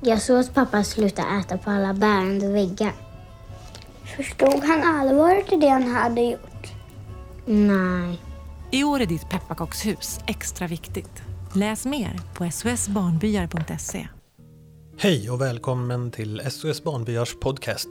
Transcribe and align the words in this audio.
Jag 0.00 0.22
såg 0.22 0.38
att 0.38 0.54
pappa 0.54 0.84
slutade 0.84 1.40
äta 1.40 1.58
på 1.58 1.70
alla 1.70 1.94
bärande 1.94 2.48
väggar. 2.48 2.92
Förstod 4.16 4.64
han 4.64 4.82
allvaret 4.82 5.52
i 5.52 5.56
det 5.56 5.68
han 5.68 5.82
hade 5.82 6.20
gjort? 6.20 6.72
Nej. 7.46 8.20
I 8.70 8.84
år 8.84 9.00
är 9.00 9.06
ditt 9.06 9.30
pepparkakshus 9.30 10.20
extra 10.26 10.66
viktigt. 10.66 11.22
Läs 11.54 11.86
mer 11.86 12.20
på 12.34 12.50
sosbarnbyar.se. 12.50 14.08
Hej 14.98 15.30
och 15.30 15.40
välkommen 15.40 16.10
till 16.10 16.50
SOS 16.50 16.84
Barnbyars 16.84 17.36
podcast. 17.40 17.88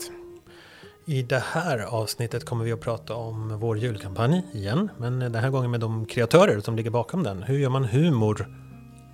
I 1.05 1.23
det 1.23 1.43
här 1.51 1.79
avsnittet 1.79 2.45
kommer 2.45 2.65
vi 2.65 2.71
att 2.71 2.81
prata 2.81 3.15
om 3.15 3.59
vår 3.59 3.77
julkampanj 3.77 4.45
igen, 4.53 4.89
men 4.97 5.19
den 5.19 5.35
här 5.35 5.49
gången 5.49 5.71
med 5.71 5.79
de 5.79 6.05
kreatörer 6.05 6.59
som 6.59 6.75
ligger 6.75 6.91
bakom 6.91 7.23
den. 7.23 7.43
Hur 7.43 7.57
gör 7.57 7.69
man 7.69 7.85
humor 7.85 8.47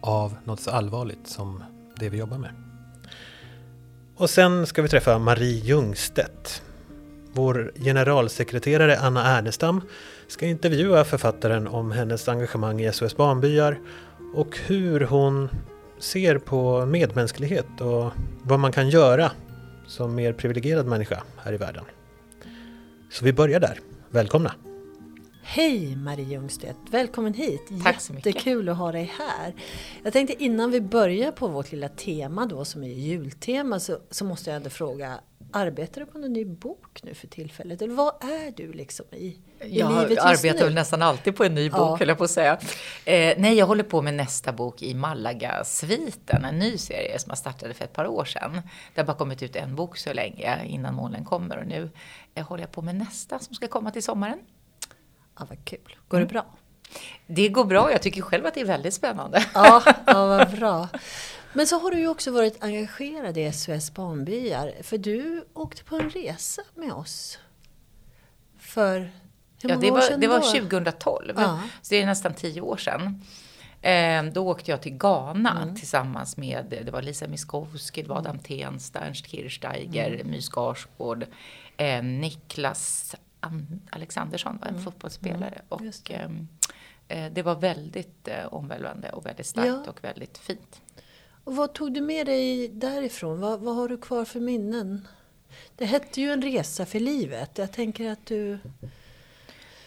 av 0.01 0.35
något 0.43 0.59
så 0.59 0.71
allvarligt 0.71 1.27
som 1.27 1.63
det 1.95 2.09
vi 2.09 2.17
jobbar 2.17 2.37
med? 2.37 2.72
Och 4.17 4.29
sen 4.29 4.67
ska 4.67 4.81
vi 4.81 4.89
träffa 4.89 5.17
Marie 5.17 5.59
Ljungstedt. 5.59 6.61
Vår 7.31 7.71
generalsekreterare 7.75 8.99
Anna 8.99 9.37
Ernestam 9.37 9.81
ska 10.27 10.45
intervjua 10.45 11.03
författaren 11.03 11.67
om 11.67 11.91
hennes 11.91 12.27
engagemang 12.27 12.81
i 12.81 12.91
SOS 12.91 13.17
Barnbyar 13.17 13.79
och 14.35 14.57
hur 14.65 14.99
hon 14.99 15.49
ser 15.99 16.37
på 16.37 16.85
medmänsklighet 16.85 17.81
och 17.81 18.11
vad 18.43 18.59
man 18.59 18.71
kan 18.71 18.89
göra 18.89 19.31
som 19.87 20.15
mer 20.15 20.33
privilegierad 20.33 20.85
människa 20.85 21.23
här 21.37 21.53
i 21.53 21.57
världen. 21.57 21.83
Så 23.11 23.25
vi 23.25 23.33
börjar 23.33 23.59
där. 23.59 23.79
Välkomna! 24.09 24.53
Hej 25.45 25.95
Marie 25.95 26.25
Ljungstedt, 26.25 26.77
välkommen 26.91 27.33
hit! 27.33 27.69
Tack 27.83 28.01
så 28.01 28.13
mycket. 28.13 28.25
Jättekul 28.25 28.69
att 28.69 28.77
ha 28.77 28.91
dig 28.91 29.11
här. 29.19 29.53
Jag 30.03 30.13
tänkte 30.13 30.43
innan 30.43 30.71
vi 30.71 30.81
börjar 30.81 31.31
på 31.31 31.47
vårt 31.47 31.71
lilla 31.71 31.89
tema 31.89 32.45
då 32.45 32.65
som 32.65 32.83
är 32.83 32.87
jultema 32.87 33.79
så, 33.79 33.97
så 34.09 34.25
måste 34.25 34.49
jag 34.49 34.57
ändå 34.57 34.69
fråga 34.69 35.19
Arbetar 35.55 36.01
du 36.01 36.07
på 36.07 36.17
en 36.17 36.33
ny 36.33 36.45
bok 36.45 37.03
nu 37.03 37.13
för 37.13 37.27
tillfället? 37.27 37.81
Eller 37.81 37.93
vad 37.93 38.23
är 38.23 38.51
du 38.57 38.73
liksom 38.73 39.05
i, 39.11 39.15
i 39.25 39.39
jag 39.59 39.91
livet 39.91 40.09
just 40.09 40.21
arbetar 40.25 40.65
väl 40.65 40.73
nästan 40.73 41.01
alltid 41.01 41.35
på 41.35 41.43
en 41.43 41.55
ny 41.55 41.69
bok, 41.69 41.79
Ja. 41.79 41.95
höll 41.99 42.07
jag 42.07 42.17
på 42.17 42.23
att 42.23 42.31
säga. 42.31 42.59
Eh, 43.05 43.35
nej, 43.37 43.53
jag 43.53 43.65
håller 43.65 43.83
på 43.83 44.01
med 44.01 44.13
nästa 44.13 44.51
bok 44.51 44.81
i 44.81 44.93
Malaga-sviten, 44.93 46.45
en 46.45 46.59
ny 46.59 46.77
serie 46.77 47.19
som 47.19 47.29
jag 47.29 47.37
startade 47.37 47.73
för 47.73 47.83
ett 47.85 47.93
par 47.93 48.07
år 48.07 48.25
sedan. 48.25 48.61
Det 48.93 49.01
har 49.01 49.05
bara 49.05 49.17
kommit 49.17 49.43
ut 49.43 49.55
en 49.55 49.75
bok 49.75 49.97
så 49.97 50.13
länge 50.13 50.65
innan 50.65 50.95
molnen 50.95 51.25
kommer 51.25 51.57
och 51.57 51.67
nu 51.67 51.89
eh, 52.35 52.45
håller 52.47 52.63
jag 52.63 52.71
på 52.71 52.81
med 52.81 52.95
nästa 52.95 53.39
som 53.39 53.55
ska 53.55 53.67
komma 53.67 53.91
till 53.91 54.03
sommaren. 54.03 54.39
Ja, 55.39 55.45
vad 55.49 55.65
kul. 55.65 55.95
Går 56.07 56.19
det 56.19 56.25
bra? 56.25 56.45
Det 57.27 57.49
går 57.49 57.65
bra, 57.65 57.91
jag 57.91 58.01
tycker 58.01 58.21
själv 58.21 58.45
att 58.45 58.53
det 58.53 58.61
är 58.61 58.65
väldigt 58.65 58.93
spännande. 58.93 59.45
Ja, 59.53 59.83
ja, 60.07 60.27
vad 60.27 60.51
bra. 60.51 60.87
Men 61.53 61.67
så 61.67 61.79
har 61.79 61.91
du 61.91 61.99
ju 61.99 62.07
också 62.07 62.31
varit 62.31 62.63
engagerad 62.63 63.37
i 63.37 63.51
SOS 63.51 63.93
Barnbyar. 63.93 64.73
För 64.81 64.97
du 64.97 65.45
åkte 65.53 65.83
på 65.83 65.95
en 65.95 66.09
resa 66.09 66.61
med 66.75 66.91
oss. 66.91 67.39
För 68.59 68.99
hur 68.99 69.09
Ja, 69.69 69.75
många 69.75 69.81
det 69.81 69.91
år 69.91 69.95
var, 69.95 70.01
sedan 70.01 70.19
det 70.19 70.27
var 70.27 70.39
då? 70.39 70.45
2012, 70.45 71.33
Ja. 71.37 71.59
så 71.81 71.89
det 71.89 72.01
är 72.01 72.05
nästan 72.05 72.33
tio 72.33 72.61
år 72.61 72.77
sedan. 72.77 73.21
Eh, 73.81 74.23
då 74.23 74.47
åkte 74.49 74.71
jag 74.71 74.81
till 74.81 74.97
Ghana 74.97 75.61
Mm. 75.61 75.75
tillsammans 75.75 76.37
med, 76.37 76.65
det 76.85 76.91
var 76.91 77.01
Lisa 77.01 77.27
Miskovsky, 77.27 78.01
det 78.03 78.09
var 78.09 78.17
Adam 78.17 78.39
Tensta, 78.39 78.99
Ernst 78.99 79.27
Kirchsteiger, 79.27 80.11
Mm. 80.13 80.31
My 80.31 80.41
Skarsgård, 80.41 81.25
eh, 81.77 82.03
Niklas 82.03 83.15
Alexandersson 83.89 84.57
var 84.61 84.67
en 84.67 84.83
fotbollsspelare. 84.83 85.61
Och 85.69 85.79
Mm. 85.81 85.85
Just 85.85 86.05
det. 86.05 86.13
ehm, 86.13 86.47
eh, 87.07 87.31
det 87.31 87.41
var 87.41 87.55
väldigt 87.55 88.27
eh, 88.27 88.45
omvälvande 88.53 89.09
och 89.09 89.25
väldigt 89.25 89.45
starkt 89.47 89.67
Ja. 89.85 89.91
och 89.91 90.03
väldigt 90.03 90.37
fint. 90.37 90.81
Och 91.43 91.55
vad 91.55 91.73
tog 91.73 91.93
du 91.93 92.01
med 92.01 92.25
dig 92.25 92.67
därifrån? 92.69 93.39
Vad, 93.39 93.59
vad 93.59 93.75
har 93.75 93.87
du 93.87 93.97
kvar 93.97 94.25
för 94.25 94.39
minnen? 94.39 95.07
Det 95.75 95.85
hette 95.85 96.21
ju 96.21 96.31
en 96.31 96.41
resa 96.41 96.85
för 96.85 96.99
livet. 96.99 97.57
Jag 97.57 97.71
tänker 97.71 98.11
att 98.11 98.25
du... 98.25 98.59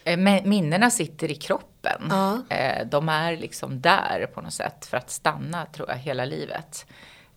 Eh, 0.03 0.17
Minnena 0.45 0.89
sitter 0.89 1.31
i 1.31 1.35
kroppen. 1.35 2.01
Ja. 2.09 2.41
De 2.85 3.09
är 3.09 3.37
liksom 3.37 3.81
där 3.81 4.25
på 4.33 4.41
något 4.41 4.53
sätt 4.53 4.85
för 4.85 4.97
att 4.97 5.09
stanna, 5.09 5.65
tror 5.65 5.89
jag, 5.89 5.97
hela 5.97 6.25
livet. 6.25 6.85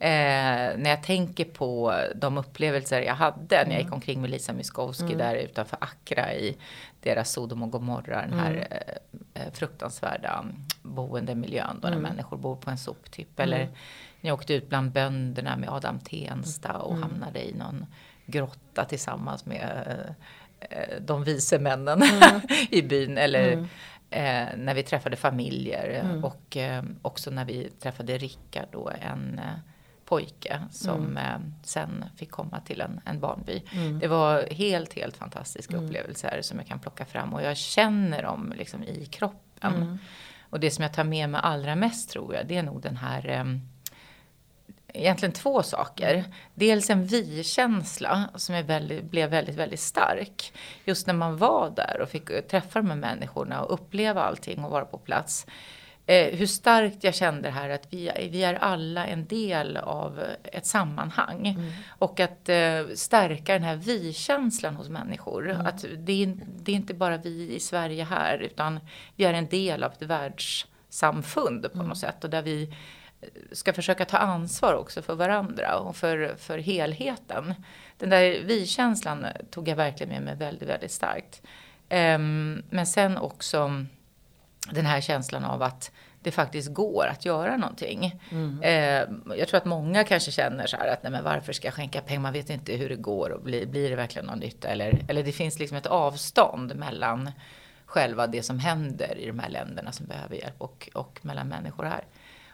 Eh, 0.02 0.78
när 0.78 0.90
jag 0.90 1.02
tänker 1.02 1.44
på 1.44 1.94
de 2.14 2.38
upplevelser 2.38 3.02
jag 3.02 3.14
hade 3.14 3.64
när 3.64 3.72
jag 3.72 3.82
gick 3.82 3.92
omkring 3.92 4.20
med 4.20 4.30
Lisa 4.30 4.52
Miskovsky 4.52 5.14
där 5.14 5.34
utanför 5.34 5.78
Accra 5.80 6.34
i 6.34 6.56
deras 7.00 7.32
Sodom 7.32 7.62
och 7.62 7.70
Gomorra, 7.70 8.26
den 8.26 8.38
här 8.38 8.66
eh, 8.70 9.42
eh, 9.42 9.52
fruktansvärda 9.52 10.44
boendemiljön 10.82 11.78
då 11.82 11.88
när 11.88 11.96
människor 11.96 12.36
bor 12.36 12.56
på 12.56 12.70
en 12.70 12.78
soptipp. 12.78 13.40
Eller 13.40 13.58
när 14.20 14.30
jag 14.30 14.34
åkte 14.34 14.54
ut 14.54 14.68
bland 14.68 14.92
bönderna 14.92 15.56
med 15.56 15.68
Adam 15.68 15.98
Tensta 16.00 16.72
och 16.72 16.96
hamnade 16.96 17.48
i 17.48 17.54
någon 17.54 17.86
grotta 18.26 18.84
tillsammans 18.84 19.46
med 19.46 19.86
eh, 19.86 20.78
eh, 20.78 21.00
de 21.00 21.24
vise 21.24 21.58
männen 21.58 22.02
i 22.70 22.82
byn. 22.82 23.18
Eller 23.18 23.52
eh, 24.10 24.46
när 24.56 24.74
vi 24.74 24.82
träffade 24.82 25.16
familjer 25.16 26.20
och 26.22 26.56
eh, 26.56 26.84
också 27.02 27.30
när 27.30 27.44
vi 27.44 27.70
träffade 27.70 28.18
Rickard 28.18 28.68
då, 28.72 28.90
en 29.00 29.38
eh, 29.38 29.69
pojke 30.10 30.60
som 30.70 31.16
eh, 31.16 31.38
sen 31.62 32.04
fick 32.16 32.30
komma 32.30 32.60
till 32.60 32.80
en, 32.80 33.00
en 33.04 33.20
barnby. 33.20 33.62
Det 34.00 34.08
var 34.08 34.48
helt, 34.50 34.92
helt 34.94 35.16
fantastiska 35.16 35.76
upplevelser 35.76 36.42
som 36.42 36.58
jag 36.58 36.66
kan 36.66 36.78
plocka 36.78 37.04
fram 37.04 37.34
och 37.34 37.42
jag 37.42 37.56
känner 37.56 38.22
dem 38.22 38.52
liksom 38.56 38.82
i 38.84 39.06
kroppen. 39.06 39.98
Och 40.50 40.60
det 40.60 40.70
som 40.70 40.82
jag 40.82 40.92
tar 40.92 41.04
med 41.04 41.30
mig 41.30 41.40
allra 41.44 41.76
mest 41.76 42.10
tror 42.10 42.34
jag, 42.34 42.46
det 42.46 42.56
är 42.56 42.62
nog 42.62 42.82
den 42.82 42.96
här 42.96 43.28
ehm, 43.28 43.60
egentligen 44.94 45.32
två 45.32 45.62
saker. 45.62 46.24
Dels 46.54 46.90
en 46.90 47.06
vi-känsla 47.06 48.30
som 48.34 48.54
är 48.54 48.62
väldigt, 48.62 49.04
blev 49.04 49.30
väldigt, 49.30 49.56
väldigt 49.56 49.80
stark. 49.80 50.52
Just 50.84 51.06
när 51.06 51.14
man 51.14 51.36
var 51.36 51.70
där 51.70 52.00
och 52.02 52.08
fick 52.08 52.30
eh, 52.30 52.40
träffa 52.40 52.78
de 52.78 52.90
här 52.90 52.96
människorna 52.96 53.62
och 53.62 53.74
uppleva 53.74 54.22
allting 54.22 54.64
och 54.64 54.70
vara 54.70 54.84
på 54.84 54.98
plats. 54.98 55.46
Eh, 56.10 56.36
hur 56.36 56.46
starkt 56.46 57.04
jag 57.04 57.14
kände 57.14 57.42
det 57.42 57.50
här 57.50 57.70
att 57.70 57.86
vi, 57.90 58.28
vi 58.32 58.44
är 58.44 58.54
alla 58.54 59.06
en 59.06 59.26
del 59.26 59.76
av 59.76 60.20
ett 60.44 60.66
sammanhang. 60.66 61.72
Och 61.88 62.20
att 62.20 62.48
eh, 62.48 62.86
stärka 62.94 63.52
den 63.52 63.62
här 63.62 63.76
vi-känslan 63.76 64.76
hos 64.76 64.88
människor. 64.88 65.50
Att 65.50 65.84
det 65.98 66.22
är, 66.22 66.36
det 66.62 66.72
är 66.72 66.76
inte 66.76 66.94
bara 66.94 67.16
vi 67.16 67.54
i 67.54 67.60
Sverige 67.60 68.04
här 68.04 68.38
utan 68.38 68.80
vi 69.16 69.24
är 69.24 69.34
en 69.34 69.48
del 69.48 69.84
av 69.84 69.92
ett 69.92 70.02
världssamfund 70.02 71.72
på 71.72 71.82
något 71.82 71.98
sätt. 71.98 72.24
Och 72.24 72.30
där 72.30 72.42
vi 72.42 72.74
ska 73.52 73.72
försöka 73.72 74.04
ta 74.04 74.16
ansvar 74.16 74.74
också 74.74 75.02
för 75.02 75.14
varandra 75.14 75.78
och 75.78 75.96
för, 75.96 76.34
för 76.38 76.58
helheten. 76.58 77.54
Den 77.98 78.10
där 78.10 78.42
vi-känslan 78.44 79.26
tog 79.50 79.68
jag 79.68 79.76
verkligen 79.76 80.12
med 80.12 80.22
mig 80.22 80.36
väldigt, 80.36 80.68
väldigt 80.68 80.92
starkt. 80.92 81.42
Ehm, 81.88 82.62
men 82.70 82.86
sen 82.86 83.16
också 83.16 83.84
den 84.68 84.86
här 84.86 85.00
känslan 85.00 85.44
av 85.44 85.62
att 85.62 85.92
det 86.22 86.30
faktiskt 86.30 86.74
går 86.74 87.06
att 87.06 87.24
göra 87.24 87.56
någonting. 87.56 88.20
Ehm, 88.62 89.32
jag 89.36 89.48
tror 89.48 89.58
att 89.58 89.64
många 89.64 90.04
kanske 90.04 90.30
känner 90.30 90.66
så 90.66 90.76
här 90.76 90.92
att 90.92 91.02
nej 91.02 91.12
men 91.12 91.24
varför 91.24 91.52
ska 91.52 91.66
jag 91.66 91.74
skänka 91.74 92.00
pengar? 92.00 92.20
Man 92.20 92.32
vet 92.32 92.50
inte 92.50 92.72
hur 92.72 92.88
det 92.88 92.96
går 92.96 93.30
och 93.30 93.42
blir, 93.42 93.66
blir 93.66 93.90
det 93.90 93.96
verkligen 93.96 94.26
någon 94.26 94.38
nytta? 94.38 94.68
Eller, 94.68 95.04
eller 95.08 95.22
det 95.22 95.32
finns 95.32 95.58
liksom 95.58 95.76
ett 95.76 95.86
avstånd 95.86 96.76
mellan 96.76 97.30
själva 97.86 98.26
det 98.26 98.42
som 98.42 98.58
händer 98.58 99.18
i 99.18 99.26
de 99.26 99.38
här 99.38 99.48
länderna 99.48 99.92
som 99.92 100.06
behöver 100.06 100.36
hjälp 100.36 100.54
och, 100.58 100.90
och 100.94 101.20
mellan 101.22 101.48
människor 101.48 101.84
här. 101.84 102.04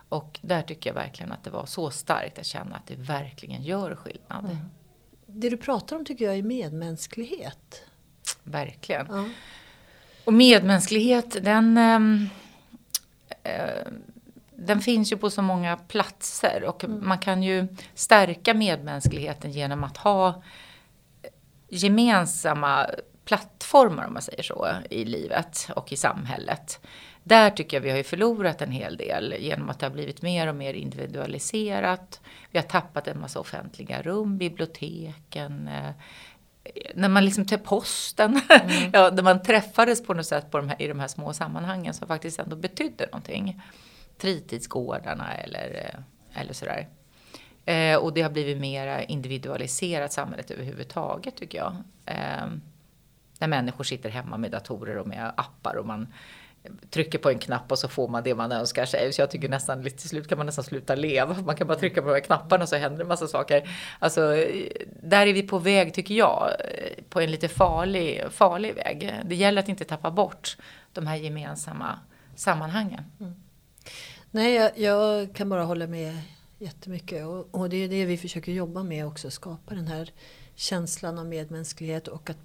Och 0.09 0.39
där 0.43 0.63
tycker 0.63 0.91
jag 0.91 0.95
verkligen 0.95 1.33
att 1.33 1.45
det 1.45 1.51
var 1.51 1.67
så 1.67 1.91
starkt 1.91 2.39
att 2.39 2.47
känna 2.47 2.77
att 2.77 2.87
det 2.87 2.97
verkligen 2.97 3.63
gör 3.63 3.95
skillnad. 3.95 4.59
Det 5.27 5.51
du 5.51 5.57
pratar 5.57 5.97
om 5.97 6.05
tycker 6.05 6.25
jag 6.25 6.37
är 6.37 6.43
medmänsklighet. 6.43 7.83
Verkligen. 8.43 9.07
Ja. 9.11 9.25
Och 10.27 10.33
medmänsklighet, 10.33 11.45
den, 11.45 11.77
ehm, 11.77 12.29
eh, 13.43 13.93
den 14.57 14.81
finns 14.81 15.13
ju 15.13 15.17
på 15.17 15.31
så 15.31 15.43
många 15.43 15.77
platser. 15.77 16.65
Och 16.65 16.85
man 16.89 17.19
kan 17.19 17.43
ju 17.43 17.67
stärka 17.95 18.55
medmänskligheten 18.55 19.51
genom 19.51 19.85
att 19.85 19.97
ha 19.97 20.43
gemensamma 21.69 22.87
plattformar, 23.25 24.07
om 24.07 24.13
man 24.13 24.23
säger 24.23 24.43
så, 24.43 24.69
i 24.91 25.05
livet 25.05 25.69
och 25.77 25.93
i 25.93 25.97
samhället. 25.97 26.81
Där 27.23 27.51
tycker 27.51 27.77
jag 27.77 27.83
vi 27.83 27.91
har 27.91 27.97
ju 27.97 28.05
förlorat 28.05 28.63
en 28.63 28.73
hel 28.73 28.97
del 28.97 29.35
genom 29.39 29.71
att 29.71 29.79
det 29.79 29.87
har 29.87 29.93
blivit 29.93 30.23
mer 30.23 30.47
och 30.47 30.57
mer 30.57 30.75
individualiserat. 30.75 32.21
Vi 32.51 32.59
har 32.59 32.67
tappat 32.67 33.09
en 33.09 33.21
massa 33.21 33.41
offentliga 33.41 34.03
rum, 34.03 34.39
biblioteken, 34.39 35.69
eh, 35.69 35.91
när 36.95 37.09
man 37.09 37.25
liksom 37.25 37.45
till 37.45 37.59
posten, 37.59 38.41
ja, 38.93 39.11
när 39.15 39.23
man 39.23 39.43
träffades 39.43 40.03
på 40.03 40.15
något 40.15 40.27
sätt 40.27 40.51
på 40.51 40.59
de 40.59 40.69
här, 40.69 40.83
i 40.83 40.87
de 40.87 41.01
här 41.01 41.09
små 41.09 41.33
sammanhangen 41.33 41.95
som 41.95 42.09
faktiskt 42.09 42.39
ändå 42.39 42.57
betydde 42.57 43.07
någonting. 43.07 43.63
Fritidsgårdarna 44.19 45.35
eller, 45.35 45.95
eh, 45.95 46.41
eller 46.41 46.53
sådär. 46.53 46.89
Eh, 47.65 47.97
och 47.97 48.13
det 48.13 48.23
har 48.23 48.31
blivit 48.31 48.59
mer 48.59 49.05
individualiserat 49.09 50.13
samhället 50.13 50.51
överhuvudtaget 50.51 51.37
tycker 51.37 51.59
jag. 51.59 51.77
Eh, 52.07 52.47
när 53.39 53.49
människor 53.49 53.85
sitter 53.85 54.11
hemma 54.11 54.37
med 54.37 54.51
datorer 54.51 54.99
och 54.99 55.07
med 55.07 55.33
appar 55.37 55.77
och 55.77 55.87
man 55.87 56.13
trycker 56.91 57.19
på 57.19 57.31
en 57.31 57.39
knapp 57.39 57.73
och 57.73 57.79
så 57.79 57.89
får 57.89 58.09
man 58.09 58.23
det 58.23 58.35
man 58.35 58.53
önskar 58.53 58.87
sig. 58.87 59.13
Så 59.13 59.21
jag 59.23 59.31
tycker 59.31 59.49
nästan 59.49 59.83
till 59.83 60.09
slut 60.09 60.29
kan 60.29 60.39
man 60.39 60.47
nästan 60.47 60.65
sluta 60.65 60.95
leva. 60.95 61.37
Man 61.43 61.57
kan 61.57 61.67
bara 61.67 61.79
trycka 61.79 62.03
på 62.03 62.09
de 62.09 62.15
här 62.15 62.21
knapparna 62.21 62.67
så 62.67 62.77
händer 62.77 62.99
det 62.99 63.05
massa 63.05 63.27
saker. 63.27 63.69
Alltså, 63.99 64.21
där 65.03 65.27
är 65.27 65.33
vi 65.33 65.43
på 65.43 65.59
väg 65.59 65.95
tycker 65.95 66.15
jag, 66.15 66.51
på 67.09 67.21
en 67.21 67.31
lite 67.31 67.49
farlig, 67.49 68.25
farlig 68.31 68.75
väg. 68.75 69.15
Det 69.25 69.35
gäller 69.35 69.63
att 69.63 69.69
inte 69.69 69.85
tappa 69.85 70.11
bort 70.11 70.57
de 70.93 71.07
här 71.07 71.17
gemensamma 71.17 71.99
sammanhangen. 72.37 73.05
Mm. 73.21 73.35
Nej, 74.31 74.55
jag, 74.55 74.79
jag, 74.79 75.35
kan 75.35 75.49
bara 75.49 75.65
hålla 75.65 75.87
med 75.87 76.15
jättemycket. 76.59 77.27
Och, 77.27 77.49
och 77.51 77.69
det 77.69 77.77
är 77.77 77.89
det 77.89 78.05
vi 78.05 78.17
försöker 78.17 78.53
jobba 78.53 78.83
med 78.83 79.07
också, 79.07 79.31
skapa 79.31 79.75
den 79.75 79.89
här 79.89 80.11
känslan 80.55 81.19
av 81.19 81.27
medmänsklighet 81.27 82.09
och 82.09 82.31
att, 82.31 82.39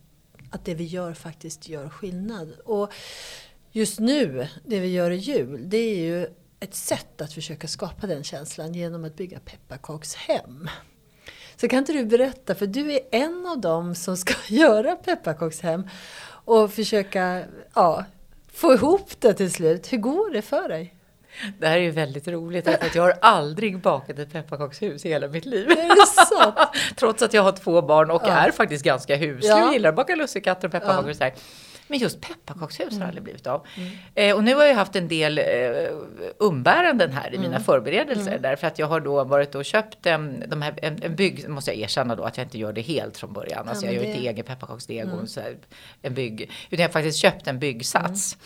att 0.52 0.66
det 0.66 0.74
vi 0.74 0.84
gör 0.84 1.14
faktiskt 1.14 1.70
gör 1.70 1.90
skillnad. 1.90 2.52
Och 2.66 2.94
just 3.72 4.00
nu, 4.00 4.48
det 4.66 4.80
vi 4.80 4.88
gör 4.88 5.12
i 5.12 5.16
jul, 5.16 5.70
det 5.70 5.78
är 5.78 5.98
ju 5.98 6.28
ett 6.60 6.76
sätt 6.76 7.22
att 7.22 7.34
försöka 7.34 7.68
skapa 7.68 8.08
den 8.08 8.24
känslan 8.24 8.74
genom 8.74 9.06
att 9.06 9.16
bygga 9.16 9.40
pepparkakshem. 9.40 10.70
Så 11.56 11.68
kan 11.68 11.80
inte 11.80 11.94
du 11.94 12.06
berätta, 12.06 12.56
för 12.56 12.68
du 12.68 12.92
är 12.92 13.00
en 13.12 13.46
av 13.46 13.62
dem 13.62 13.96
som 13.96 14.18
ska 14.18 14.34
göra 14.56 14.96
pepparkakshem 14.96 15.88
och 16.46 16.74
försöka 16.74 17.44
ja, 17.74 18.06
få 18.54 18.74
ihop 18.74 19.12
det 19.20 19.34
till 19.34 19.52
slut. 19.52 19.94
Hur 19.94 19.98
går 19.98 20.34
det 20.34 20.42
för 20.42 20.70
dig? 20.70 20.96
Det 21.60 21.68
här 21.68 21.78
är 21.78 21.82
ju 21.82 21.92
väldigt 21.92 22.28
roligt 22.28 22.66
för 22.66 22.74
att 22.74 22.96
jag 22.96 23.04
har 23.04 23.14
aldrig 23.22 23.80
bakat 23.80 24.20
ett 24.20 24.32
pepparkakshus 24.32 25.06
i 25.06 25.10
hela 25.10 25.28
mitt 25.28 25.46
liv. 25.46 25.68
Trots 26.96 27.22
att 27.22 27.34
jag 27.34 27.44
har 27.44 27.52
två 27.52 27.82
barn 27.82 28.12
och 28.12 28.22
ja. 28.26 28.32
är 28.32 28.52
faktiskt 28.52 28.86
ganska 28.86 29.16
huslig 29.16 29.50
ja. 29.50 29.68
och 29.68 29.74
gillar 29.74 29.90
att 29.90 29.96
baka 29.96 30.16
lussekatter 30.16 30.68
och 30.68 30.72
pepparkakor 30.72 31.10
och 31.10 31.16
så 31.16 31.24
här. 31.24 31.34
Men 31.92 32.00
just 32.00 32.22
pepparkakshus 32.22 32.90
mm. 32.90 33.02
har 33.02 33.08
aldrig 33.08 33.24
blivit 33.24 33.48
av. 33.48 33.68
Mm. 33.78 33.90
Eh, 34.16 34.36
och 34.36 34.44
nu 34.44 34.56
har 34.56 34.66
jag 34.66 34.76
haft 34.76 34.96
en 34.96 35.08
del 35.08 35.38
eh, 35.38 35.44
umbäranden 36.38 37.12
här 37.12 37.34
i 37.34 37.36
mm. 37.36 37.50
mina 37.50 37.60
förberedelser. 37.60 38.32
Mm. 38.32 38.42
Därför 38.42 38.68
att 38.68 38.80
jag 38.80 38.88
har 38.88 39.00
då 39.00 39.24
varit 39.24 39.56
och 39.56 39.66
köpt 39.66 40.06
en, 40.06 40.44
de 40.48 40.62
här, 40.62 40.74
en, 40.82 41.04
en 41.04 41.16
bygg, 41.16 41.50
måste 41.50 41.72
jag 41.72 41.80
erkänna 41.80 42.16
då 42.16 42.24
att 42.24 42.38
jag 42.38 42.46
inte 42.46 42.58
gör 42.58 42.74
det 42.74 42.82
helt 42.82 43.18
från 43.18 43.34
början. 43.34 43.70
Alltså 43.70 43.86
jag 43.86 43.96
gör 43.96 44.04
inte 44.04 44.20
egen 44.20 44.46
pepparkaksdeg 44.46 45.06
och 45.06 45.14
mm. 45.14 45.28
så 45.28 45.42
här, 45.42 45.58
en 46.02 46.14
bygg. 46.14 46.42
Utan 46.70 46.82
jag 46.82 46.90
har 46.90 46.94
faktiskt 46.94 47.20
köpt 47.20 47.48
en 47.48 47.60
byggsats. 47.60 48.38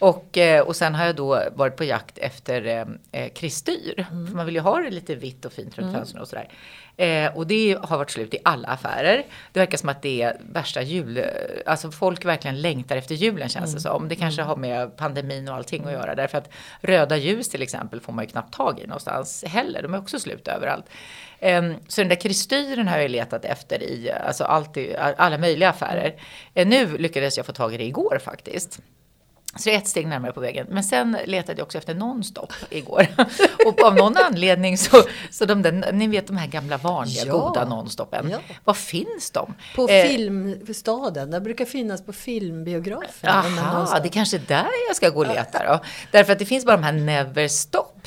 Mm. 0.00 0.14
Och, 0.14 0.38
eh, 0.38 0.62
och 0.62 0.76
sen 0.76 0.94
har 0.94 1.06
jag 1.06 1.16
då 1.16 1.42
varit 1.54 1.76
på 1.76 1.84
jakt 1.84 2.18
efter 2.18 2.66
eh, 2.66 3.22
eh 3.22 3.32
kristyr. 3.32 4.06
Mm. 4.10 4.26
För 4.26 4.36
man 4.36 4.46
vill 4.46 4.54
ju 4.54 4.60
ha 4.60 4.80
det 4.80 4.90
lite 4.90 5.14
vitt 5.14 5.44
och 5.44 5.52
fint 5.52 5.78
runt 5.78 5.88
mm. 5.88 5.94
fönstren 5.94 6.22
och 6.22 6.28
sådär. 6.28 6.48
Eh, 6.96 7.36
och 7.36 7.46
det 7.46 7.78
har 7.82 7.98
varit 7.98 8.10
slut 8.10 8.34
i 8.34 8.38
alla 8.42 8.68
affärer. 8.68 9.24
Det 9.52 9.60
verkar 9.60 9.78
som 9.78 9.88
att 9.88 10.02
det 10.02 10.22
är 10.22 10.36
värsta 10.52 10.82
jul... 10.82 11.24
Alltså 11.66 11.90
folk 11.90 12.24
verkligen 12.24 12.60
längtar 12.60 12.96
efter 12.96 13.14
julen 13.14 13.48
känns 13.48 13.74
det 13.74 13.88
mm. 13.88 14.00
som. 14.00 14.08
Det 14.08 14.16
kanske 14.16 14.42
har 14.42 14.56
med 14.56 14.96
pandemin 14.96 15.48
och 15.48 15.54
allting 15.54 15.84
att 15.84 15.92
göra. 15.92 16.14
Därför 16.14 16.38
att 16.38 16.50
röda 16.80 17.16
ljus 17.16 17.48
till 17.48 17.62
exempel 17.62 18.00
får 18.00 18.12
man 18.12 18.24
ju 18.24 18.30
knappt 18.30 18.54
tag 18.54 18.80
i 18.80 18.86
någonstans 18.86 19.44
heller. 19.46 19.82
De 19.82 19.94
är 19.94 19.98
också 19.98 20.18
slut 20.18 20.48
överallt. 20.48 20.84
Eh, 21.38 21.62
så 21.88 22.00
den 22.00 22.08
där 22.08 22.20
kristyren 22.20 22.88
har 22.88 22.98
jag 22.98 23.10
letat 23.10 23.44
efter 23.44 23.82
i 23.82 24.10
alltså 24.10 24.44
alltid, 24.44 24.96
alla 24.96 25.38
möjliga 25.38 25.70
affärer. 25.70 26.14
Eh, 26.54 26.66
nu 26.66 26.98
lyckades 26.98 27.36
jag 27.36 27.46
få 27.46 27.52
tag 27.52 27.74
i 27.74 27.76
det 27.76 27.84
igår 27.84 28.18
faktiskt. 28.24 28.80
Så 29.58 29.68
det 29.68 29.74
är 29.74 29.78
ett 29.78 29.88
steg 29.88 30.06
närmare 30.06 30.32
på 30.32 30.40
vägen. 30.40 30.66
Men 30.70 30.84
sen 30.84 31.16
letade 31.26 31.58
jag 31.58 31.64
också 31.64 31.78
efter 31.78 31.94
nonstop 31.94 32.52
igår. 32.70 33.06
och 33.66 33.82
av 33.82 33.94
någon 33.94 34.16
anledning 34.16 34.78
så, 34.78 35.02
så 35.30 35.44
de 35.44 35.62
där, 35.62 35.92
ni 35.92 36.08
vet 36.08 36.26
de 36.26 36.36
här 36.36 36.46
gamla 36.46 36.76
vanliga 36.76 37.26
ja. 37.26 37.32
goda 37.32 37.64
nonstoppen. 37.64 38.30
Ja. 38.30 38.38
Var 38.64 38.74
finns 38.74 39.30
de? 39.30 39.54
På 39.74 39.88
eh, 39.88 40.06
Filmstaden, 40.06 41.30
det 41.30 41.40
brukar 41.40 41.64
finnas 41.64 42.04
på 42.04 42.12
filmbiografen. 42.12 43.30
Jaha, 43.56 44.00
det 44.00 44.08
är 44.08 44.12
kanske 44.12 44.38
där 44.38 44.68
jag 44.88 44.96
ska 44.96 45.10
gå 45.10 45.20
och 45.20 45.26
leta 45.26 45.72
då. 45.72 45.80
Därför 46.10 46.32
att 46.32 46.38
det 46.38 46.46
finns 46.46 46.64
bara 46.64 46.76
de 46.76 46.82
här 46.82 46.92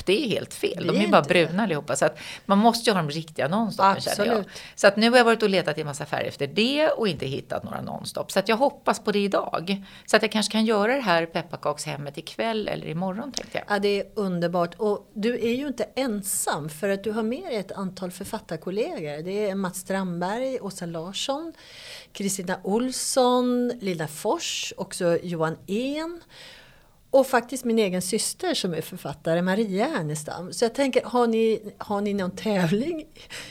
Det 0.06 0.24
är 0.24 0.28
helt 0.28 0.54
fel. 0.54 0.86
De 0.86 0.96
är 0.96 1.08
bara 1.08 1.22
bruna 1.22 1.62
allihopa. 1.62 1.96
Så 1.96 2.04
att 2.04 2.18
man 2.46 2.58
måste 2.58 2.90
ju 2.90 2.94
ha 2.94 3.02
de 3.02 3.10
riktiga 3.10 3.48
jag. 4.26 4.44
Så 4.74 4.86
att 4.86 4.96
nu 4.96 5.10
har 5.10 5.16
jag 5.16 5.24
varit 5.24 5.42
och 5.42 5.50
letat 5.50 5.78
i 5.78 5.80
en 5.80 5.86
massa 5.86 6.06
färger 6.06 6.28
efter 6.28 6.46
det 6.46 6.88
och 6.88 7.08
inte 7.08 7.26
hittat 7.26 7.64
några 7.64 7.80
nonstop. 7.80 8.32
Så 8.32 8.38
att 8.38 8.48
jag 8.48 8.56
hoppas 8.56 9.00
på 9.00 9.12
det 9.12 9.18
idag. 9.18 9.84
Så 10.06 10.16
att 10.16 10.22
jag 10.22 10.32
kanske 10.32 10.52
kan 10.52 10.64
göra 10.64 10.94
det 10.94 11.00
här 11.00 11.26
pepparkakshemmet 11.26 12.18
ikväll 12.18 12.68
eller 12.68 12.86
imorgon 12.86 13.32
tänkte 13.32 13.58
jag. 13.58 13.76
Ja, 13.76 13.78
det 13.78 14.00
är 14.00 14.06
underbart. 14.14 14.74
Och 14.78 15.10
du 15.14 15.34
är 15.34 15.54
ju 15.54 15.66
inte 15.66 15.84
ensam 15.96 16.68
för 16.68 16.88
att 16.88 17.04
du 17.04 17.10
har 17.10 17.22
med 17.22 17.42
dig 17.42 17.56
ett 17.56 17.72
antal 17.72 18.10
författarkollegor. 18.10 19.22
Det 19.22 19.50
är 19.50 19.54
Mats 19.54 19.78
Strandberg, 19.78 20.60
Åsa 20.60 20.86
Larsson, 20.86 21.52
Kristina 22.12 22.60
Olsson, 22.62 23.68
Lilla 23.80 24.08
Fors, 24.08 24.72
också 24.76 25.18
Johan 25.22 25.56
En. 25.66 26.20
Och 27.10 27.26
faktiskt 27.26 27.64
min 27.64 27.78
egen 27.78 28.02
syster 28.02 28.54
som 28.54 28.74
är 28.74 28.80
författare, 28.80 29.42
Maria 29.42 29.86
Ernestam. 29.86 30.52
Så 30.52 30.64
jag 30.64 30.74
tänker, 30.74 31.02
har 31.04 31.26
ni, 31.26 31.72
har 31.78 32.00
ni 32.00 32.14
någon 32.14 32.30
tävling 32.30 33.06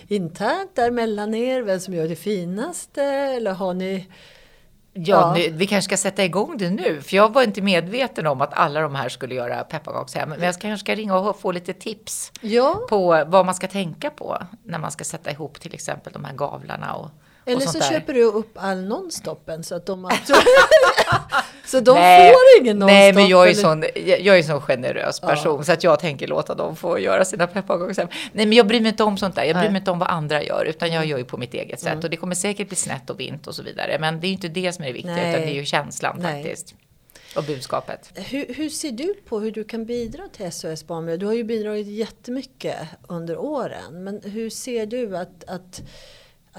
internt 0.07 0.75
där 0.75 0.91
mellan 0.91 1.35
er? 1.35 1.61
Vem 1.61 1.79
som 1.79 1.94
gör 1.94 2.07
det 2.07 2.15
finaste? 2.15 3.03
Eller 3.03 3.53
har 3.53 3.73
ni... 3.73 4.07
Ja, 4.94 5.03
ja. 5.03 5.33
Nu, 5.33 5.50
vi 5.50 5.67
kanske 5.67 5.89
ska 5.89 5.97
sätta 5.97 6.25
igång 6.25 6.57
det 6.57 6.69
nu. 6.69 7.01
För 7.01 7.15
jag 7.15 7.33
var 7.33 7.44
inte 7.44 7.61
medveten 7.61 8.27
om 8.27 8.41
att 8.41 8.53
alla 8.53 8.81
de 8.81 8.95
här 8.95 9.09
skulle 9.09 9.35
göra 9.35 9.63
pepparkakshem. 9.63 10.29
Men 10.29 10.41
jag 10.41 10.59
kanske 10.59 10.85
ska 10.85 10.95
ringa 10.95 11.17
och 11.17 11.39
få 11.39 11.51
lite 11.51 11.73
tips 11.73 12.31
ja. 12.41 12.85
på 12.89 13.25
vad 13.27 13.45
man 13.45 13.55
ska 13.55 13.67
tänka 13.67 14.09
på 14.09 14.38
när 14.63 14.79
man 14.79 14.91
ska 14.91 15.03
sätta 15.03 15.31
ihop 15.31 15.59
till 15.59 15.73
exempel 15.73 16.13
de 16.13 16.25
här 16.25 16.33
gavlarna 16.33 16.94
och 16.94 17.09
eller 17.51 17.66
så 17.66 17.80
där. 17.80 17.90
köper 17.90 18.13
du 18.13 18.24
upp 18.24 18.51
all 18.56 18.88
nonstoppen 18.88 19.63
så 19.63 19.75
att 19.75 19.86
de 19.86 20.06
alltså, 20.06 20.34
Så 21.69 21.80
de 21.80 21.96
nej, 21.96 22.31
får 22.31 22.62
ingen 22.62 22.80
nonstop? 22.80 22.94
Nej, 22.94 23.13
men 23.13 23.28
jag 23.28 23.50
är, 23.50 23.54
sån, 23.54 23.84
jag 24.19 24.38
är 24.38 24.44
sån 24.44 24.62
generös 24.62 25.19
person 25.19 25.57
ja. 25.57 25.63
så 25.63 25.72
att 25.72 25.84
jag 25.84 26.00
tänker 26.00 26.28
låta 26.28 26.56
dem 26.56 26.75
få 26.75 27.00
göra 27.00 27.25
sina 27.25 27.48
pepparkakshem. 27.48 28.07
Nej, 28.34 28.46
men 28.46 28.57
jag 28.57 28.68
bryr 28.68 28.81
mig 28.81 28.90
inte 28.90 29.04
om 29.04 29.18
sånt 29.18 29.36
där. 29.36 29.44
Jag 29.44 29.56
bryr 29.56 29.63
nej. 29.63 29.72
mig 29.72 29.80
inte 29.80 29.92
om 29.92 30.00
vad 30.00 30.10
andra 30.10 30.44
gör, 30.44 30.66
utan 30.66 30.88
jag 30.88 30.98
mm. 30.98 31.10
gör 31.10 31.18
ju 31.18 31.24
på 31.24 31.38
mitt 31.38 31.54
eget 31.54 31.80
sätt. 31.80 31.92
Mm. 31.92 32.04
Och 32.04 32.10
det 32.10 32.18
kommer 32.18 32.36
säkert 32.36 32.68
bli 32.68 32.75
snett 32.75 33.10
och 33.10 33.19
vint 33.19 33.48
och 33.48 33.56
så 33.56 33.63
vidare. 33.63 33.98
Men 34.00 34.19
det 34.19 34.28
är 34.28 34.30
ju 34.30 34.34
inte 34.34 34.48
det 34.48 34.74
som 34.74 34.84
är 34.84 34.88
det 34.88 34.94
viktiga, 34.94 35.16
nej. 35.16 35.30
utan 35.30 35.42
det 35.42 35.51
är 35.51 35.56
ju 35.56 35.66
känslan 35.66 36.22
faktiskt. 36.22 36.75
Och 37.36 37.44
budskapet. 37.44 38.12
Hur, 38.16 38.54
hur, 38.54 38.69
ser 38.69 38.92
du 38.92 39.13
på 39.13 39.40
hur 39.40 39.51
du 39.51 39.63
kan 39.63 39.86
bidra 39.86 40.24
till 40.28 40.51
SOS 40.51 40.88
Barnmiljö? 40.88 41.18
Du 41.18 41.25
har 41.25 41.34
ju 41.34 41.44
bidragit 41.44 41.88
jättemycket 41.88 42.78
under 43.07 43.38
åren. 43.38 44.04
Men 44.04 44.22
hur 44.24 44.50
ser 44.50 44.86
du 44.86 45.18
att, 45.18 45.44
att 45.48 45.81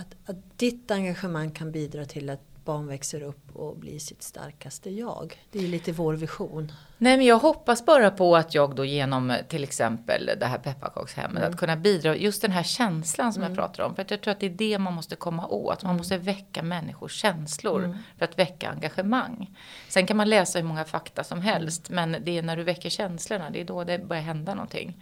att, 0.01 0.31
att 0.31 0.59
ditt 0.59 0.91
engagemang 0.91 1.51
kan 1.51 1.73
bidra 1.73 2.05
till 2.05 2.31
att 2.31 2.41
barn 2.65 2.87
växer 2.87 3.23
upp 3.23 3.57
och 3.57 3.77
blir 3.77 3.99
sitt 3.99 4.23
starkaste 4.23 4.91
jag. 4.91 5.41
Det 5.51 5.59
är 5.59 5.69
lite 5.69 5.93
vår 5.93 6.15
vision. 6.15 6.73
Nej, 6.99 7.17
men 7.17 7.27
jag 7.27 7.39
hoppas 7.39 7.85
bara 7.87 8.11
på 8.11 8.37
att 8.37 8.55
jag 8.55 8.75
då 8.75 8.85
genom 8.85 9.37
till 9.49 9.65
exempel 9.65 10.31
det 10.41 10.47
här 10.47 10.59
pepparkakshemmet, 10.59 11.39
mm. 11.39 11.51
att 11.51 11.59
kunna 11.59 11.77
bidra, 11.77 12.17
just 12.17 12.43
den 12.43 12.51
här 12.51 12.63
känslan 12.63 13.33
som 13.33 13.43
mm. 13.43 13.53
jag 13.53 13.59
pratar 13.59 13.85
om. 13.85 13.95
För 13.95 14.03
att 14.03 14.11
jag 14.11 14.21
tror 14.21 14.33
att 14.33 14.41
det 14.41 14.47
är 14.47 14.51
det 14.51 14.79
man 14.79 14.95
måste 14.95 15.17
komma 15.17 15.47
åt. 15.47 15.83
Man 15.83 15.91
mm. 15.91 15.97
måste 15.97 16.19
väcka 16.19 16.63
människors 16.63 17.13
känslor 17.13 17.85
mm. 17.85 17.99
för 18.19 18.25
att 18.25 18.39
väcka 18.39 18.71
engagemang. 18.71 19.59
Sen 19.89 20.07
kan 20.07 20.17
man 20.17 20.29
läsa 20.29 20.59
hur 20.59 20.67
många 20.67 20.85
fakta 20.85 21.25
som 21.25 21.41
helst, 21.41 21.91
men 21.91 22.17
det 22.25 22.39
är 22.39 22.43
när 22.43 22.57
du 22.57 22.63
väcker 22.63 22.91
känslorna, 22.91 23.51
det 23.51 23.61
är 23.61 23.65
då 23.65 23.85
det 23.85 23.99
börjar 23.99 24.23
hända 24.23 24.55
någonting. 24.55 24.97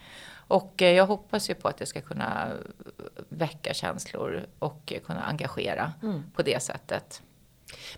Och 0.48 0.82
eh, 0.82 0.92
jag 0.92 1.06
hoppas 1.06 1.50
ju 1.50 1.54
på 1.54 1.68
att 1.68 1.76
det 1.76 1.86
ska 1.86 2.00
kunna 2.00 2.52
väcka 3.28 3.74
känslor 3.74 4.46
och 4.58 4.92
kunna 5.06 5.22
engagera 5.22 5.92
mm. 6.02 6.22
på 6.34 6.42
det 6.42 6.62
sättet. 6.62 7.22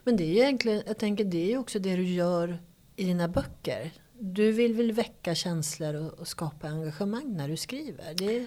Men 0.04 0.16
det 0.16 0.24
är 0.24 0.28
ju 0.28 0.38
egentligen, 0.38 0.82
jag 0.86 0.98
tänker 0.98 1.24
det 1.24 1.44
är 1.44 1.48
ju 1.48 1.58
också 1.58 1.78
det 1.78 1.96
du 1.96 2.04
gör 2.04 2.58
i 2.96 3.04
dina 3.04 3.28
böcker 3.28 3.90
du 4.22 4.52
vill 4.52 4.74
väl 4.74 4.92
väcka 4.92 5.34
känslor 5.34 5.94
och, 5.94 6.18
och, 6.18 6.28
skapa 6.28 6.68
engagemang 6.68 7.36
när 7.36 7.48
du 7.48 7.56
skriver? 7.56 8.14
Det, 8.14 8.46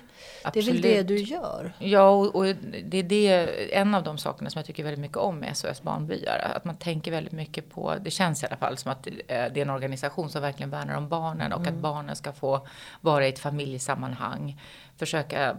det, 0.53 0.60
är 0.60 0.65
väl 0.65 0.82
det 0.82 1.03
du 1.03 1.18
gör? 1.18 1.74
Ja, 1.80 2.10
och, 2.10 2.36
och, 2.36 2.46
det 2.86 2.98
är 2.98 3.03
det, 3.03 3.75
en 3.75 3.96
av 3.96 4.03
de 4.03 4.18
sakerna 4.18 4.50
som 4.50 4.60
jag 4.60 4.65
tycker 4.65 4.84
väldigt 4.84 5.00
mycket 5.00 5.18
om 5.18 5.39
med 5.39 5.58
SOS 5.58 5.82
Barnbyar. 5.82 6.51
Att 6.56 6.65
man 6.65 6.75
tänker 6.75 7.12
väldigt 7.12 7.34
mycket 7.34 7.70
på, 7.70 7.96
det 8.01 8.12
känns 8.12 8.44
i 8.44 8.46
alla 8.46 8.58
fall 8.58 8.77
som 8.77 8.92
att 8.92 9.03
det 9.03 9.32
är 9.32 9.58
en 9.58 9.70
organisation 9.70 10.30
som 10.30 10.42
verkligen 10.42 10.70
värnar 10.70 10.98
om 10.98 11.10
barnen 11.10 11.53
och 11.53 11.62
mm. 11.62 11.74
att 11.74 11.82
barnen 11.82 12.15
ska 12.15 12.34
få 12.34 12.68
vara 13.01 13.25
i 13.25 13.30
ett 13.30 13.39
familjesammanhang 13.39 14.60
försöka 14.98 15.58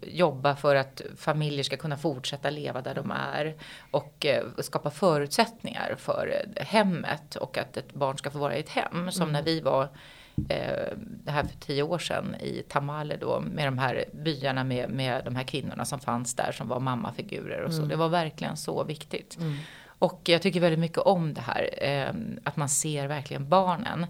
jobba 0.00 0.56
för 0.56 0.76
att 0.76 1.02
familjer 1.16 1.62
ska 1.62 1.76
kunna 1.76 1.96
fortsätta 1.96 2.50
leva 2.50 2.82
där 2.82 2.94
de 2.94 3.10
är 3.10 3.54
och 3.90 4.26
eh, 4.26 4.44
skapa 4.58 4.90
förutsättningar 4.90 5.94
för 5.98 6.46
hemmet 6.56 7.36
och 7.36 7.58
att 7.58 7.76
ett 7.76 7.94
barn 7.94 8.18
ska 8.18 8.30
få 8.30 8.38
vara 8.38 8.56
i 8.56 8.60
ett 8.60 8.68
hem. 8.68 9.12
Som 9.12 9.22
mm. 9.22 9.32
när 9.32 9.42
vi 9.42 9.60
var 9.60 9.88
eh, 10.48 10.92
det 10.98 11.30
här 11.30 11.44
för 11.44 11.56
tio 11.60 11.82
år 11.82 11.98
sedan 11.98 12.34
i 12.34 12.62
Tamale 12.68 13.16
då 13.16 13.40
med 13.40 13.66
de 13.66 13.78
här 13.78 14.04
byarna 14.12 14.64
med, 14.64 14.90
med 14.90 15.24
de 15.24 15.36
här 15.36 15.44
kvinnorna 15.44 15.84
som 15.84 16.00
fanns 16.00 16.34
där 16.34 16.52
som 16.52 16.68
var 16.68 16.80
mammafigurer 16.80 17.62
och 17.62 17.72
så. 17.72 17.78
Mm. 17.78 17.88
Det 17.88 17.96
var 17.96 18.08
verkligen 18.08 18.56
så 18.56 18.84
viktigt. 18.84 19.36
Mm. 19.40 19.56
Och 19.98 20.20
jag 20.24 20.42
tycker 20.42 20.60
väldigt 20.60 20.80
mycket 20.80 20.98
om 20.98 21.34
det 21.34 21.40
här, 21.40 21.70
eh, 21.82 22.14
att 22.44 22.56
man 22.56 22.68
ser 22.68 23.06
verkligen 23.06 23.48
barnen. 23.48 24.06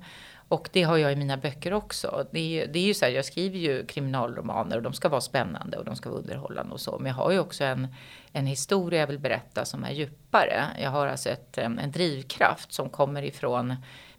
Och 0.48 0.68
det 0.72 0.82
har 0.82 0.96
jag 0.96 1.12
i 1.12 1.16
mina 1.16 1.36
böcker 1.36 1.72
också. 1.72 2.26
Det 2.30 2.62
är, 2.62 2.66
det 2.66 2.78
är 2.78 2.82
ju 2.82 2.94
så 2.94 3.04
här, 3.04 3.12
jag 3.12 3.24
skriver 3.24 3.58
ju 3.58 3.86
kriminalromaner 3.86 4.76
och 4.76 4.82
de 4.82 4.92
ska 4.92 5.08
vara 5.08 5.20
spännande 5.20 5.78
och 5.78 5.84
de 5.84 5.96
ska 5.96 6.10
vara 6.10 6.20
underhållande 6.20 6.72
och 6.72 6.80
så. 6.80 6.98
Men 6.98 7.06
jag 7.06 7.14
har 7.14 7.30
ju 7.30 7.38
också 7.38 7.64
en, 7.64 7.88
en 8.32 8.46
historia 8.46 9.00
jag 9.00 9.06
vill 9.06 9.18
berätta 9.18 9.64
som 9.64 9.84
är 9.84 9.90
djupare. 9.90 10.64
Jag 10.82 10.90
har 10.90 11.06
alltså 11.06 11.28
ett, 11.28 11.58
en 11.58 11.90
drivkraft 11.90 12.72
som 12.72 12.90
kommer 12.90 13.22
ifrån 13.22 13.74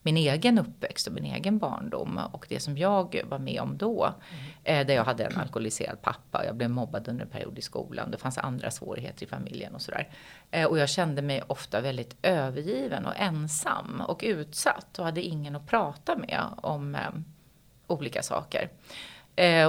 min 0.07 0.17
egen 0.17 0.57
uppväxt 0.57 1.07
och 1.07 1.13
min 1.13 1.25
egen 1.25 1.57
barndom 1.57 2.19
och 2.31 2.45
det 2.49 2.59
som 2.59 2.77
jag 2.77 3.21
var 3.29 3.39
med 3.39 3.61
om 3.61 3.77
då. 3.77 4.13
Mm. 4.63 4.87
där 4.87 4.93
jag 4.93 5.03
hade 5.03 5.25
en 5.25 5.37
alkoholiserad 5.37 6.01
pappa 6.01 6.39
och 6.39 6.45
jag 6.45 6.55
blev 6.55 6.69
mobbad 6.69 7.07
under 7.07 7.25
en 7.25 7.31
period 7.31 7.59
i 7.59 7.61
skolan. 7.61 8.11
Det 8.11 8.17
fanns 8.17 8.37
andra 8.37 8.71
svårigheter 8.71 9.23
i 9.23 9.29
familjen 9.29 9.75
och 9.75 9.81
sådär. 9.81 10.09
Eh, 10.51 10.65
och 10.65 10.79
jag 10.79 10.89
kände 10.89 11.21
mig 11.21 11.41
ofta 11.47 11.81
väldigt 11.81 12.15
övergiven 12.21 13.05
och 13.05 13.13
ensam 13.17 14.01
och 14.07 14.19
utsatt 14.23 14.99
och 14.99 15.05
hade 15.05 15.21
ingen 15.21 15.55
att 15.55 15.67
prata 15.67 16.17
med 16.17 16.43
om 16.57 16.95
eh, 16.95 17.01
olika 17.87 18.23
saker. 18.23 18.69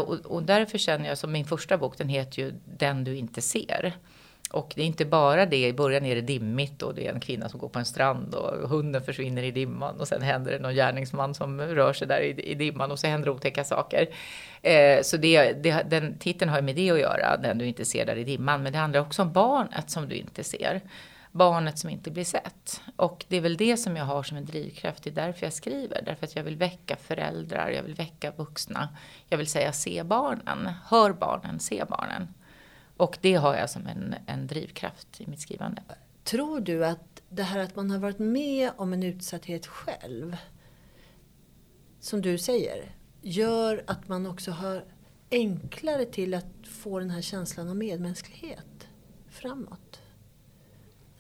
Och, 0.06 0.14
och 0.14 0.42
därför 0.42 0.78
känner 0.78 1.08
jag 1.08 1.18
som 1.18 1.32
min 1.32 1.44
första 1.44 1.78
bok, 1.78 1.98
den 1.98 2.08
heter 2.08 2.42
ju 2.42 2.54
Den 2.64 3.04
du 3.04 3.16
inte 3.16 3.40
ser. 3.40 3.96
Och 4.50 4.72
det 4.76 4.82
är 4.82 4.86
inte 4.86 5.04
bara 5.04 5.46
det, 5.46 5.66
i 5.66 5.72
början 5.72 6.04
är 6.04 6.14
det 6.14 6.20
dimmigt 6.20 6.82
och 6.82 6.94
det 6.94 7.06
är 7.06 7.12
en 7.12 7.20
kvinna 7.20 7.48
som 7.48 7.60
går 7.60 7.68
på 7.68 7.78
en 7.78 7.84
strand 7.84 8.34
och 8.34 8.68
hunden 8.68 9.02
försvinner 9.02 9.42
i 9.42 9.50
dimman 9.50 10.00
och 10.00 10.08
sen 10.08 10.22
händer 10.22 10.52
det 10.52 10.58
någon 10.58 10.74
gärningsman 10.74 11.34
som 11.34 11.60
rör 11.60 11.92
sig 11.92 12.08
där 12.08 12.20
i, 12.20 12.50
i 12.50 12.54
dimman 12.54 12.90
och 12.90 12.98
så 12.98 13.06
händer 13.06 13.28
otäcka 13.28 13.64
saker. 13.64 14.08
Eh, 14.62 15.02
så 15.02 15.16
det, 15.16 15.52
det, 15.52 15.82
den 15.90 16.18
titeln 16.18 16.50
har 16.50 16.58
ju 16.58 16.62
med 16.62 16.76
det 16.76 16.90
att 16.90 17.00
göra, 17.00 17.36
den 17.36 17.58
du 17.58 17.66
inte 17.66 17.84
ser 17.84 18.06
där 18.06 18.16
i 18.16 18.24
dimman. 18.24 18.62
Men 18.62 18.72
det 18.72 18.78
handlar 18.78 19.00
också 19.00 19.22
om 19.22 19.32
barnet 19.32 19.90
som 19.90 20.08
du 20.08 20.14
inte 20.14 20.44
ser. 20.44 20.80
Barnet 21.32 21.78
som 21.78 21.90
inte 21.90 22.10
blir 22.10 22.24
sett. 22.24 22.80
Och 22.96 23.24
det 23.28 23.36
är 23.36 23.40
väl 23.40 23.56
det 23.56 23.76
som 23.76 23.96
jag 23.96 24.04
har 24.04 24.22
som 24.22 24.36
en 24.36 24.44
drivkraft, 24.44 25.04
det 25.04 25.10
är 25.10 25.14
därför 25.14 25.46
jag 25.46 25.52
skriver. 25.52 26.02
Därför 26.06 26.26
att 26.26 26.36
jag 26.36 26.42
vill 26.42 26.56
väcka 26.56 26.96
föräldrar, 26.96 27.70
jag 27.70 27.82
vill 27.82 27.94
väcka 27.94 28.30
vuxna. 28.30 28.88
Jag 29.28 29.38
vill 29.38 29.46
säga 29.46 29.72
se 29.72 30.02
barnen, 30.02 30.68
hör 30.86 31.12
barnen, 31.12 31.60
se 31.60 31.84
barnen. 31.88 32.28
Och 32.98 33.18
det 33.20 33.34
har 33.34 33.56
jag 33.56 33.70
som 33.70 33.86
en, 33.86 34.14
en 34.26 34.46
drivkraft 34.46 35.20
i 35.20 35.26
mitt 35.26 35.40
skrivande. 35.40 35.82
Tror 36.24 36.60
du 36.60 36.86
att 36.86 37.22
det 37.28 37.42
här 37.42 37.58
att 37.60 37.76
man 37.76 37.90
har 37.90 37.98
varit 37.98 38.18
med 38.18 38.70
om 38.76 38.92
en 38.92 39.02
utsatthet 39.02 39.66
själv, 39.66 40.36
som 42.00 42.22
du 42.22 42.38
säger, 42.38 42.92
gör 43.22 43.84
att 43.86 44.08
man 44.08 44.26
också 44.26 44.50
har 44.50 44.84
enklare 45.30 46.04
till 46.04 46.34
att 46.34 46.46
få 46.64 46.98
den 46.98 47.10
här 47.10 47.22
känslan 47.22 47.68
av 47.68 47.76
medmänsklighet 47.76 48.88
framåt? 49.30 50.00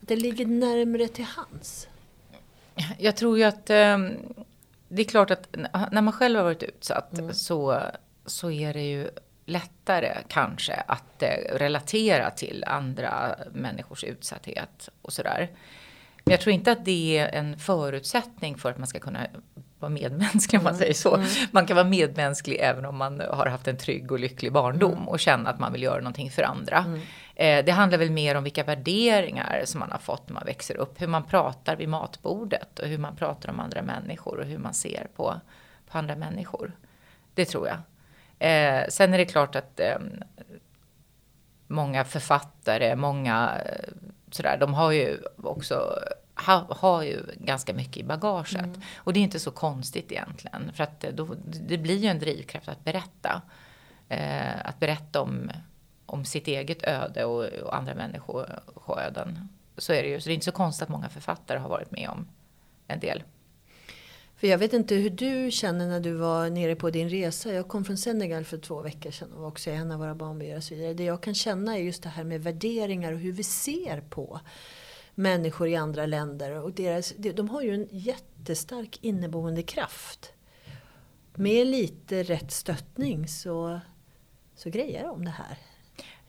Att 0.00 0.08
det 0.08 0.16
ligger 0.16 0.46
närmre 0.46 1.08
till 1.08 1.24
hands? 1.24 1.88
Jag 2.98 3.16
tror 3.16 3.38
ju 3.38 3.44
att 3.44 3.70
eh, 3.70 3.98
det 4.88 5.02
är 5.02 5.08
klart 5.08 5.30
att 5.30 5.56
när 5.92 6.02
man 6.02 6.12
själv 6.12 6.36
har 6.36 6.44
varit 6.44 6.62
utsatt 6.62 7.18
mm. 7.18 7.34
så, 7.34 7.82
så 8.26 8.50
är 8.50 8.72
det 8.74 8.90
ju 8.90 9.10
lättare 9.48 10.16
kanske 10.28 10.74
att 10.74 11.22
eh, 11.22 11.56
relatera 11.56 12.30
till 12.30 12.64
andra 12.66 13.36
människors 13.52 14.04
utsatthet 14.04 14.88
och 15.02 15.12
sådär. 15.12 15.50
Men 16.24 16.32
jag 16.32 16.40
tror 16.40 16.54
inte 16.54 16.72
att 16.72 16.84
det 16.84 17.18
är 17.18 17.28
en 17.28 17.58
förutsättning 17.58 18.58
för 18.58 18.70
att 18.70 18.78
man 18.78 18.86
ska 18.86 18.98
kunna 18.98 19.26
vara 19.78 19.90
medmänsklig 19.90 20.58
om 20.58 20.64
man 20.64 20.72
mm. 20.72 20.80
säger 20.80 20.94
så. 20.94 21.14
Mm. 21.14 21.28
Man 21.50 21.66
kan 21.66 21.76
vara 21.76 21.86
medmänsklig 21.86 22.58
även 22.60 22.84
om 22.84 22.96
man 22.96 23.20
har 23.20 23.46
haft 23.46 23.68
en 23.68 23.76
trygg 23.76 24.12
och 24.12 24.18
lycklig 24.18 24.52
barndom 24.52 24.92
mm. 24.92 25.08
och 25.08 25.20
känna 25.20 25.50
att 25.50 25.58
man 25.58 25.72
vill 25.72 25.82
göra 25.82 25.98
någonting 25.98 26.30
för 26.30 26.42
andra. 26.42 26.78
Mm. 26.78 27.00
Eh, 27.34 27.64
det 27.64 27.72
handlar 27.72 27.98
väl 27.98 28.10
mer 28.10 28.34
om 28.34 28.44
vilka 28.44 28.64
värderingar 28.64 29.62
som 29.64 29.80
man 29.80 29.90
har 29.92 29.98
fått 29.98 30.28
när 30.28 30.34
man 30.34 30.44
växer 30.44 30.76
upp. 30.76 31.00
Hur 31.00 31.06
man 31.06 31.24
pratar 31.24 31.76
vid 31.76 31.88
matbordet 31.88 32.78
och 32.78 32.86
hur 32.86 32.98
man 32.98 33.16
pratar 33.16 33.50
om 33.50 33.60
andra 33.60 33.82
människor 33.82 34.38
och 34.38 34.46
hur 34.46 34.58
man 34.58 34.74
ser 34.74 35.06
på, 35.16 35.40
på 35.90 35.98
andra 35.98 36.16
människor. 36.16 36.72
Det 37.34 37.44
tror 37.44 37.68
jag. 37.68 37.76
Eh, 38.38 38.84
sen 38.88 39.14
är 39.14 39.18
det 39.18 39.24
klart 39.24 39.56
att 39.56 39.80
eh, 39.80 39.98
många 41.66 42.04
författare, 42.04 42.96
många 42.96 43.60
eh, 43.66 43.88
sådär, 44.30 44.56
de 44.60 44.74
har 44.74 44.92
ju 44.92 45.18
också 45.42 45.98
ha, 46.46 46.66
har 46.70 47.02
ju 47.02 47.22
ganska 47.36 47.74
mycket 47.74 47.96
i 47.96 48.04
bagaget. 48.04 48.54
Mm. 48.56 48.80
Och 48.96 49.12
det 49.12 49.20
är 49.20 49.22
inte 49.24 49.40
så 49.40 49.50
konstigt 49.50 50.12
egentligen. 50.12 50.72
För 50.74 50.84
att 50.84 51.00
då, 51.00 51.28
det 51.44 51.78
blir 51.78 51.96
ju 51.96 52.08
en 52.08 52.18
drivkraft 52.18 52.68
att 52.68 52.84
berätta. 52.84 53.42
Eh, 54.08 54.66
att 54.66 54.80
berätta 54.80 55.20
om, 55.20 55.50
om 56.06 56.24
sitt 56.24 56.48
eget 56.48 56.82
öde 56.82 57.24
och, 57.24 57.44
och 57.44 57.76
andra 57.76 57.94
människoöden. 57.94 59.48
Så 59.76 59.92
är 59.92 60.02
det 60.02 60.08
ju. 60.08 60.20
Så 60.20 60.28
det 60.28 60.32
är 60.32 60.34
inte 60.34 60.44
så 60.44 60.52
konstigt 60.52 60.82
att 60.82 60.88
många 60.88 61.08
författare 61.08 61.58
har 61.58 61.68
varit 61.68 61.90
med 61.90 62.08
om 62.10 62.28
en 62.86 63.00
del. 63.00 63.22
För 64.38 64.46
jag 64.46 64.58
vet 64.58 64.72
inte 64.72 64.94
hur 64.94 65.10
du 65.10 65.50
känner 65.50 65.88
när 65.88 66.00
du 66.00 66.12
var 66.12 66.50
nere 66.50 66.76
på 66.76 66.90
din 66.90 67.08
resa. 67.08 67.52
Jag 67.52 67.68
kom 67.68 67.84
från 67.84 67.96
Senegal 67.96 68.44
för 68.44 68.58
två 68.58 68.82
veckor 68.82 69.10
sedan 69.10 69.32
och 69.32 69.40
var 69.40 69.48
också 69.48 69.70
en 69.70 69.92
av 69.92 69.98
våra 69.98 70.14
barnbyar 70.14 70.56
och 70.56 70.64
så 70.64 70.74
vidare. 70.74 70.94
Det 70.94 71.04
jag 71.04 71.22
kan 71.22 71.34
känna 71.34 71.78
är 71.78 71.82
just 71.82 72.02
det 72.02 72.08
här 72.08 72.24
med 72.24 72.42
värderingar 72.42 73.12
och 73.12 73.18
hur 73.18 73.32
vi 73.32 73.42
ser 73.42 74.00
på 74.00 74.40
människor 75.14 75.68
i 75.68 75.76
andra 75.76 76.06
länder. 76.06 76.62
Och 76.62 76.72
deras, 76.72 77.14
de 77.16 77.48
har 77.48 77.62
ju 77.62 77.74
en 77.74 77.88
jättestark 77.90 78.98
inneboende 79.00 79.62
kraft. 79.62 80.32
Med 81.34 81.66
lite 81.66 82.22
rätt 82.22 82.52
stöttning 82.52 83.28
så, 83.28 83.80
så 84.56 84.70
grejer 84.70 85.04
de 85.04 85.24
det 85.24 85.30
här. 85.30 85.58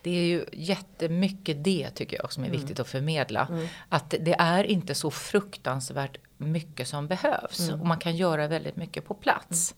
Det 0.01 0.11
är 0.11 0.23
ju 0.23 0.45
jättemycket 0.53 1.63
det 1.63 1.89
tycker 1.89 2.17
jag 2.17 2.33
som 2.33 2.43
är 2.43 2.47
mm. 2.47 2.59
viktigt 2.59 2.79
att 2.79 2.87
förmedla. 2.87 3.47
Mm. 3.49 3.67
Att 3.89 4.09
det 4.09 4.35
är 4.39 4.63
inte 4.63 4.95
så 4.95 5.11
fruktansvärt 5.11 6.17
mycket 6.39 6.87
som 6.87 7.07
behövs. 7.07 7.69
Mm. 7.69 7.81
Och 7.81 7.87
man 7.87 7.97
kan 7.97 8.15
göra 8.15 8.47
väldigt 8.47 8.75
mycket 8.75 9.07
på 9.07 9.13
plats. 9.13 9.75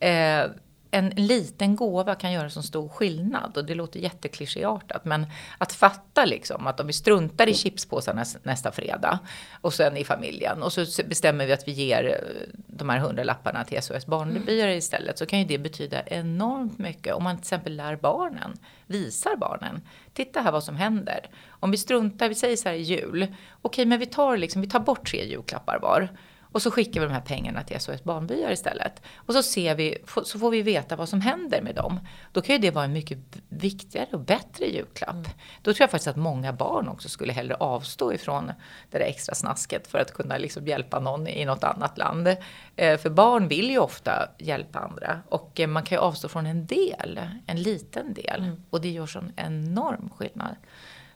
Eh, 0.00 0.44
en 0.90 1.08
liten 1.08 1.76
gåva 1.76 2.14
kan 2.14 2.32
göra 2.32 2.50
så 2.50 2.62
stor 2.62 2.88
skillnad 2.88 3.56
och 3.56 3.64
det 3.64 3.74
låter 3.74 4.00
jätteklichéartat 4.00 5.04
men 5.04 5.26
att 5.58 5.72
fatta 5.72 6.24
liksom 6.24 6.66
att 6.66 6.80
om 6.80 6.86
vi 6.86 6.92
struntar 6.92 7.46
i 7.46 7.54
chipspåsarna 7.54 8.24
nästa 8.42 8.72
fredag 8.72 9.18
och 9.60 9.74
sen 9.74 9.96
i 9.96 10.04
familjen 10.04 10.62
och 10.62 10.72
så 10.72 11.02
bestämmer 11.04 11.46
vi 11.46 11.52
att 11.52 11.68
vi 11.68 11.72
ger 11.72 12.04
eh, 12.04 12.58
de 12.66 12.88
här 12.88 12.98
hundralapparna 12.98 13.64
till 13.64 13.82
SOS 13.82 14.06
Barnbyar 14.06 14.68
istället 14.68 15.18
så 15.18 15.26
kan 15.26 15.38
ju 15.38 15.44
det 15.44 15.58
betyda 15.58 16.02
enormt 16.06 16.78
mycket 16.78 17.14
om 17.14 17.24
man 17.24 17.36
till 17.36 17.42
exempel 17.42 17.76
lär 17.76 17.96
barnen, 17.96 18.58
visar 18.86 19.36
barnen. 19.36 19.82
Titta 20.12 20.40
här 20.40 20.52
vad 20.52 20.64
som 20.64 20.76
händer. 20.76 21.30
Om 21.48 21.70
vi 21.70 21.76
struntar, 21.76 22.28
vi 22.28 22.34
säger 22.34 22.56
så 22.56 22.68
här 22.68 22.76
i 22.76 22.82
jul, 22.82 23.26
okej 23.62 23.86
men 23.86 23.98
vi 23.98 24.06
tar, 24.06 24.36
liksom, 24.36 24.62
vi 24.62 24.68
tar 24.68 24.80
bort 24.80 25.10
tre 25.10 25.24
julklappar 25.24 25.78
var. 25.82 26.08
Och 26.52 26.62
så 26.62 26.70
skickar 26.70 27.00
vi 27.00 27.06
de 27.06 27.12
här 27.12 27.20
pengarna 27.20 27.62
till 27.62 27.80
SOS 27.80 28.04
Barnbyar 28.04 28.50
istället. 28.50 29.02
Och 29.16 29.34
så, 29.34 29.42
ser 29.42 29.74
vi, 29.74 29.98
så 30.24 30.38
får 30.38 30.50
vi 30.50 30.62
veta 30.62 30.96
vad 30.96 31.08
som 31.08 31.20
händer 31.20 31.62
med 31.62 31.74
dem. 31.74 32.00
Då 32.32 32.40
kan 32.40 32.56
ju 32.56 32.62
det 32.62 32.70
vara 32.70 32.84
en 32.84 32.92
mycket 32.92 33.18
viktigare 33.48 34.08
och 34.12 34.20
bättre 34.20 34.66
julklapp. 34.66 35.10
Mm. 35.10 35.30
Då 35.62 35.72
tror 35.72 35.82
jag 35.82 35.90
faktiskt 35.90 36.08
att 36.08 36.16
många 36.16 36.52
barn 36.52 36.88
också 36.88 37.08
skulle 37.08 37.32
hellre 37.32 37.54
avstå 37.54 38.12
ifrån 38.12 38.46
det 38.90 38.98
där 38.98 39.04
extra 39.04 39.34
snasket 39.34 39.86
för 39.86 39.98
att 39.98 40.14
kunna 40.14 40.38
liksom 40.38 40.66
hjälpa 40.66 41.00
någon 41.00 41.26
i 41.26 41.44
något 41.44 41.64
annat 41.64 41.98
land. 41.98 42.36
Eh, 42.76 42.98
för 42.98 43.10
barn 43.10 43.48
vill 43.48 43.70
ju 43.70 43.78
ofta 43.78 44.28
hjälpa 44.38 44.78
andra 44.78 45.20
och 45.28 45.60
eh, 45.60 45.66
man 45.66 45.82
kan 45.82 45.96
ju 45.96 46.02
avstå 46.02 46.28
från 46.28 46.46
en 46.46 46.66
del, 46.66 47.20
en 47.46 47.62
liten 47.62 48.14
del. 48.14 48.42
Mm. 48.42 48.62
Och 48.70 48.80
det 48.80 48.90
gör 48.90 49.06
sån 49.06 49.32
enorm 49.36 50.10
skillnad. 50.16 50.56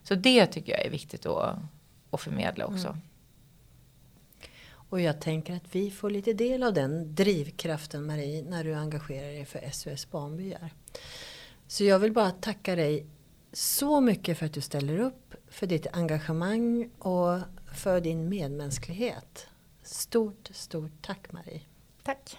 Så 0.03 0.15
det 0.15 0.47
tycker 0.47 0.73
jag 0.73 0.87
är 0.87 0.91
viktigt 0.91 1.27
att, 1.27 1.57
att 2.11 2.21
förmedla 2.21 2.67
också. 2.67 2.89
Mm. 2.89 3.01
Och 4.93 5.01
jag 5.01 5.21
tänker 5.21 5.57
att 5.57 5.75
vi 5.75 5.91
får 5.91 6.11
lite 6.11 6.33
del 6.33 6.63
av 6.63 6.75
den 6.75 7.15
drivkraften 7.15 8.07
Marie 8.07 8.43
när 8.43 8.65
du 8.65 8.75
engagerar 8.75 9.27
dig 9.27 9.45
för 9.45 9.71
SOS 9.73 10.11
Barnbyar. 10.11 10.73
Så 11.67 11.85
jag 11.85 11.99
vill 11.99 12.13
bara 12.13 12.31
tacka 12.31 12.77
dig 12.77 13.07
så 13.53 14.01
mycket 14.01 14.39
för 14.39 14.47
att 14.47 14.53
du 14.53 14.61
ställer 14.61 14.99
upp, 14.99 15.35
för 15.51 15.67
ditt 15.67 15.87
engagemang 15.93 16.91
och 16.99 17.39
för 17.75 18.01
din 18.01 18.29
medmänsklighet. 18.29 19.47
Stort, 19.83 20.49
stort 20.53 20.93
tack 21.03 21.33
Marie. 21.33 21.61
Tack. 22.03 22.39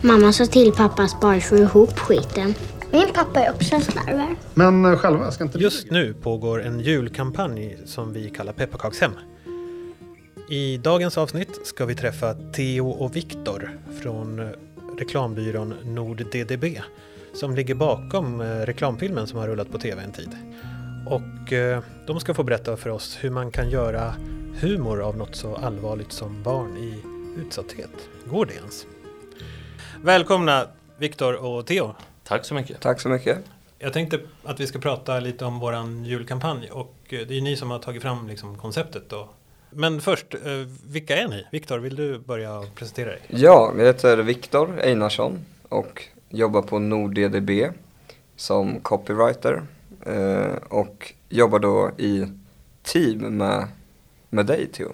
Mamma 0.00 0.32
sa 0.32 0.46
till 0.46 0.72
pappa 0.72 1.02
att 1.02 1.20
bara 1.20 1.40
slå 1.40 1.58
ihop 1.58 1.98
skiten. 1.98 2.54
Min 2.92 3.12
pappa 3.14 3.40
är 3.40 3.52
också 3.54 3.74
en 3.74 3.82
slarver. 3.82 4.36
Men 4.54 4.84
eh, 4.84 4.96
själva, 4.96 5.30
ska 5.30 5.44
inte 5.44 5.58
Just 5.58 5.90
nu 5.90 6.14
pågår 6.14 6.62
en 6.62 6.80
julkampanj 6.80 7.78
som 7.84 8.12
vi 8.12 8.30
kallar 8.30 8.52
Pepparkakshem. 8.52 9.12
I 10.48 10.76
dagens 10.76 11.18
avsnitt 11.18 11.66
ska 11.66 11.86
vi 11.86 11.94
träffa 11.94 12.34
Theo 12.34 12.90
och 12.90 13.16
Viktor 13.16 13.78
från 14.02 14.52
reklambyrån 14.98 15.74
NordDDB 15.84 16.64
som 17.34 17.54
ligger 17.54 17.74
bakom 17.74 18.40
eh, 18.40 18.46
reklamfilmen 18.46 19.26
som 19.26 19.38
har 19.38 19.48
rullat 19.48 19.72
på 19.72 19.78
tv 19.78 20.02
en 20.02 20.12
tid. 20.12 20.30
Och 21.06 21.52
eh, 21.52 21.82
de 22.06 22.20
ska 22.20 22.34
få 22.34 22.42
berätta 22.42 22.76
för 22.76 22.90
oss 22.90 23.18
hur 23.20 23.30
man 23.30 23.50
kan 23.50 23.70
göra 23.70 24.14
humor 24.60 25.00
av 25.00 25.16
något 25.16 25.36
så 25.36 25.56
allvarligt 25.56 26.12
som 26.12 26.42
barn 26.42 26.76
i 26.76 27.02
utsatthet. 27.40 28.08
Går 28.24 28.46
det 28.46 28.54
ens? 28.54 28.86
Välkomna 30.02 30.66
Viktor 30.98 31.34
och 31.34 31.66
Theo. 31.66 31.94
Tack 32.24 32.44
så 32.44 32.54
mycket. 32.54 32.80
Tack 32.80 33.00
så 33.00 33.08
mycket. 33.08 33.38
Jag 33.78 33.92
tänkte 33.92 34.20
att 34.42 34.60
vi 34.60 34.66
ska 34.66 34.78
prata 34.78 35.20
lite 35.20 35.44
om 35.44 35.58
våran 35.58 36.04
julkampanj 36.04 36.70
och 36.70 36.96
eh, 37.08 37.26
det 37.26 37.36
är 37.36 37.40
ni 37.40 37.56
som 37.56 37.70
har 37.70 37.78
tagit 37.78 38.02
fram 38.02 38.28
liksom 38.28 38.58
konceptet 38.58 39.12
och 39.12 39.34
men 39.74 40.00
först, 40.00 40.34
eh, 40.34 40.40
vilka 40.86 41.16
är 41.16 41.28
ni? 41.28 41.46
Viktor, 41.52 41.78
vill 41.78 41.96
du 41.96 42.18
börja 42.18 42.62
presentera 42.74 43.08
dig? 43.08 43.20
Ja, 43.28 43.72
jag 43.78 43.84
heter 43.86 44.16
Viktor 44.16 44.80
Einarsson 44.80 45.38
och 45.68 46.02
jobbar 46.28 46.62
på 46.62 46.78
NordDDB 46.78 47.50
som 48.36 48.80
copywriter 48.80 49.62
eh, 50.06 50.56
och 50.68 51.12
jobbar 51.28 51.58
då 51.58 51.90
i 51.98 52.26
team 52.82 53.18
med, 53.18 53.68
med 54.30 54.46
dig 54.46 54.66
Theo. 54.66 54.92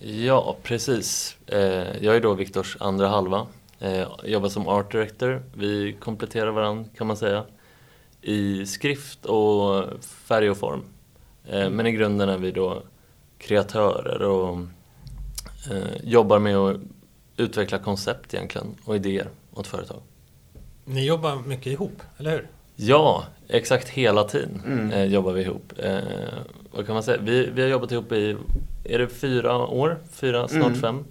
Ja, 0.00 0.56
precis. 0.62 1.36
Eh, 1.46 2.04
jag 2.04 2.16
är 2.16 2.20
då 2.20 2.34
Viktors 2.34 2.76
andra 2.80 3.08
halva. 3.08 3.46
Eh, 3.78 4.08
jobbar 4.24 4.48
som 4.48 4.68
art 4.68 4.92
director. 4.92 5.42
Vi 5.54 5.96
kompletterar 6.00 6.50
varandra 6.50 6.84
kan 6.96 7.06
man 7.06 7.16
säga. 7.16 7.44
I 8.22 8.66
skrift 8.66 9.26
och 9.26 9.84
färg 10.02 10.50
och 10.50 10.56
form. 10.56 10.84
Men 11.50 11.86
i 11.86 11.92
grunden 11.92 12.28
är 12.28 12.38
vi 12.38 12.50
då 12.50 12.82
kreatörer 13.46 14.22
och 14.22 14.58
eh, 15.70 15.96
jobbar 16.04 16.38
med 16.38 16.56
att 16.56 16.76
utveckla 17.36 17.78
koncept 17.78 18.34
egentligen 18.34 18.66
och 18.84 18.96
idéer 18.96 19.28
åt 19.54 19.66
företag. 19.66 20.00
Ni 20.84 21.06
jobbar 21.06 21.36
mycket 21.46 21.66
ihop, 21.66 22.02
eller 22.18 22.30
hur? 22.30 22.48
Ja, 22.76 23.24
exakt 23.48 23.88
hela 23.88 24.24
tiden 24.24 24.62
Mm. 24.66 24.90
eh, 24.90 25.04
jobbar 25.04 25.32
vi 25.32 25.42
ihop. 25.42 25.72
Eh, 25.78 25.98
vad 26.72 26.86
kan 26.86 26.94
man 26.94 27.02
säga? 27.02 27.18
Vi, 27.22 27.50
vi 27.54 27.62
har 27.62 27.68
jobbat 27.68 27.92
ihop 27.92 28.12
i, 28.12 28.36
är 28.84 28.98
det 28.98 29.08
fyra 29.08 29.56
år? 29.58 29.98
Fyra, 30.10 30.48
snart 30.48 30.66
Mm. 30.66 30.80
fem 30.80 31.04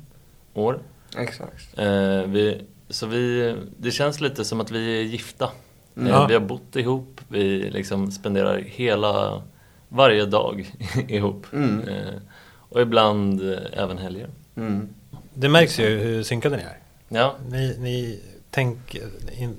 år. 0.54 0.80
Exakt. 1.18 1.78
Eh, 1.80 2.22
vi, 2.24 2.62
så 2.90 3.08
vi, 3.08 3.56
det 3.78 3.92
känns 3.92 4.22
lite 4.22 4.46
som 4.46 4.62
att 4.62 4.72
vi 4.72 5.00
är 5.00 5.04
gifta. 5.04 5.50
Mm. 5.98 6.08
Eh, 6.08 6.14
Ja. 6.14 6.28
Vi 6.28 6.34
har 6.34 6.42
bott 6.42 6.76
ihop, 6.76 7.22
vi 7.28 7.70
liksom 7.70 8.12
spenderar 8.12 8.58
hela, 8.58 9.42
varje 9.90 10.26
dag 10.26 10.72
ihop. 11.08 11.46
Mm. 11.54 11.88
Eh, 11.88 12.14
och 12.70 12.82
ibland 12.82 13.52
eh, 13.54 13.60
även 13.74 13.98
helger. 13.98 14.30
Mm. 14.56 14.90
Det 15.34 15.50
märks 15.50 15.80
ju 15.80 15.86
hur 15.98 16.24
synkade 16.24 16.58
ni 16.58 16.64
är. 16.64 16.78
Ja, 17.10 17.36
Ni, 17.50 17.76
ni 17.80 18.20
tänker, 18.52 19.02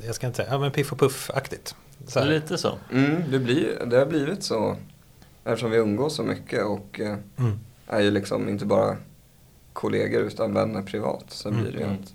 jag 0.06 0.14
ska 0.14 0.26
inte 0.26 0.36
säga, 0.36 0.48
ja 0.50 0.58
men 0.58 0.70
piff 0.70 0.92
och 0.92 0.98
puff-aktigt. 0.98 1.74
Så 2.06 2.18
här. 2.20 2.26
lite 2.26 2.58
så. 2.58 2.72
Mm, 2.92 3.22
det, 3.30 3.38
blir, 3.38 3.86
det 3.86 3.96
har 3.98 4.06
blivit 4.06 4.42
så 4.42 4.76
eftersom 5.44 5.70
vi 5.70 5.76
umgås 5.76 6.14
så 6.16 6.22
mycket 6.22 6.64
och 6.64 7.00
eh, 7.00 7.16
Mm. 7.38 7.58
är 7.86 8.00
ju 8.00 8.10
liksom 8.10 8.48
inte 8.48 8.64
bara 8.66 8.96
kollegor 9.72 10.22
utan 10.22 10.54
vänner 10.54 10.82
privat. 10.82 11.24
Så 11.28 11.48
Mm. 11.48 11.60
blir 11.62 11.72
det 11.72 11.78
ju 11.78 11.84
Mm. 11.84 11.96
att 12.02 12.14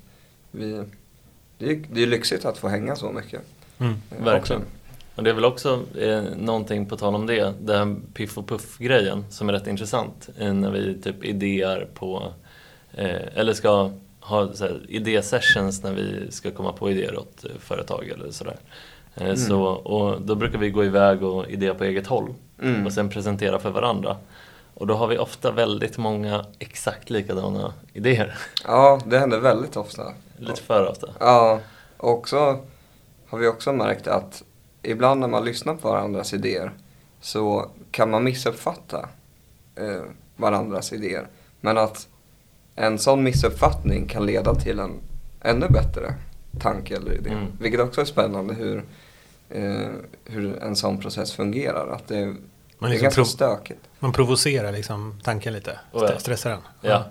vi, 0.52 0.84
det 1.58 1.72
är 1.72 1.84
det 1.94 2.04
är 2.04 2.08
lyxigt 2.08 2.46
att 2.46 2.58
få 2.58 2.68
hänga 2.68 2.96
så 2.96 3.12
mycket. 3.12 3.42
Mm. 3.80 3.94
Verkligen. 4.10 4.62
också. 4.62 4.62
Och 5.16 5.24
det 5.24 5.30
är 5.30 5.34
väl 5.34 5.46
också 5.46 5.80
eh, 6.00 6.22
någonting 6.38 6.86
på 6.86 6.98
tal 6.98 7.16
om 7.16 7.26
det, 7.26 7.54
den 7.62 7.78
här 7.90 7.96
piff 8.14 8.38
och 8.38 8.48
puff-grejen 8.48 9.26
som 9.30 9.50
är 9.50 9.54
rätt 9.54 9.68
intressant 9.68 10.30
eh, 10.40 10.54
när 10.54 10.72
vi 10.72 11.02
typ 11.02 11.24
idéer 11.24 11.88
på, 11.94 12.34
eh, 12.94 13.22
eller 13.36 13.54
ska 13.54 13.92
ha 14.20 14.54
så 14.54 14.64
här, 14.64 14.82
idésessions 14.90 15.84
när 15.84 15.94
vi 15.94 16.32
ska 16.32 16.52
komma 16.52 16.74
på 16.74 16.92
idéer 16.92 17.18
åt 17.20 17.46
eh, 17.46 17.52
företag 17.60 18.08
eller 18.10 18.32
sådär. 18.32 18.56
Eh, 19.16 19.24
Mm. 19.24 19.38
så, 19.38 19.62
och 19.64 20.22
då 20.22 20.36
brukar 20.36 20.58
vi 20.58 20.70
gå 20.70 20.86
iväg 20.86 21.24
och 21.24 21.50
idéer 21.50 21.74
på 21.74 21.84
eget 21.84 22.08
håll 22.08 22.34
Mm. 22.62 22.86
och 22.86 22.94
sen 22.94 23.10
presentera 23.10 23.60
för 23.60 23.70
varandra. 23.70 24.18
Och 24.74 24.88
då 24.88 24.94
har 24.94 25.08
vi 25.08 25.18
ofta 25.18 25.52
väldigt 25.52 25.98
många 25.98 26.46
exakt 26.60 27.10
likadana 27.10 27.74
idéer. 27.94 28.38
Ja, 28.66 29.00
det 29.06 29.20
händer 29.20 29.40
väldigt 29.40 29.78
ofta. 29.78 30.04
Lite 30.38 30.62
för 30.62 30.88
ofta. 30.88 31.08
Ja, 31.20 31.60
och 31.98 32.30
så 32.30 32.60
har 33.28 33.38
vi 33.38 33.48
också 33.48 33.74
märkt 33.74 34.08
att 34.08 34.44
ibland 34.84 35.20
när 35.20 35.28
man 35.28 35.46
lyssnar 35.46 35.76
på 35.76 35.90
varandras 35.90 36.34
idéer 36.34 36.72
så 37.22 37.70
kan 37.92 38.10
man 38.10 38.24
missuppfatta 38.24 39.10
eh, 39.76 40.02
varandras 40.36 40.94
idéer. 40.94 41.28
Men 41.62 41.78
att 41.78 42.08
en 42.76 43.00
sån 43.00 43.24
missuppfattning 43.24 44.08
kan 44.08 44.26
leda 44.26 44.56
till 44.56 44.80
en 44.80 44.92
ännu 45.42 45.68
bättre 45.70 46.14
tanke 46.60 46.96
eller 46.96 47.14
idé. 47.14 47.30
Mm. 47.30 47.46
Vilket 47.60 47.80
också 47.82 48.02
är 48.02 48.06
spännande 48.06 48.54
hur, 48.54 48.84
eh, 49.50 49.88
hur 50.26 50.64
en 50.64 50.76
sån 50.76 50.98
process 50.98 51.34
fungerar. 51.34 51.88
Att 51.88 52.08
det, 52.08 52.16
det 52.16 52.22
är 52.22 52.90
liksom 52.90 53.04
ganska 53.04 53.22
prov- 53.22 53.26
stökigt. 53.26 53.80
Man 54.00 54.12
provocerar 54.14 54.72
liksom 54.72 55.20
tanken 55.24 55.54
lite, 55.54 55.72
Oh 55.72 56.02
ja. 56.04 56.06
St- 56.08 56.20
stressar 56.20 56.50
den. 56.50 56.60
Ja. 56.82 57.04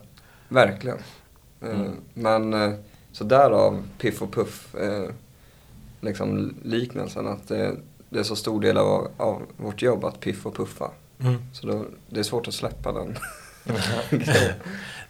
Verkligen. 0.49 0.99
Eh, 0.99 1.71
Mm. 1.71 1.93
Men 2.15 2.55
eh, 2.55 2.73
så 3.12 3.25
därav 3.25 3.83
Piff 3.99 4.23
och 4.23 4.33
Puff 4.33 4.75
eh, 4.75 5.05
liksom 6.00 6.54
liknelsen 6.64 7.26
att 7.26 7.49
det, 7.49 7.76
det 8.09 8.19
är 8.19 8.23
så 8.23 8.37
stor 8.37 8.61
del 8.61 8.76
av, 8.76 9.09
av 9.16 9.42
vårt 9.57 9.83
jobb 9.83 10.04
att 10.04 10.21
piff 10.21 10.47
och 10.47 10.54
puffa. 10.57 10.90
Mm. 11.21 11.42
Så 11.52 11.66
då, 11.66 11.85
det 12.09 12.21
är 12.21 12.25
svårt 12.25 12.49
att 12.49 12.54
släppa 12.54 12.92
den. 12.92 13.17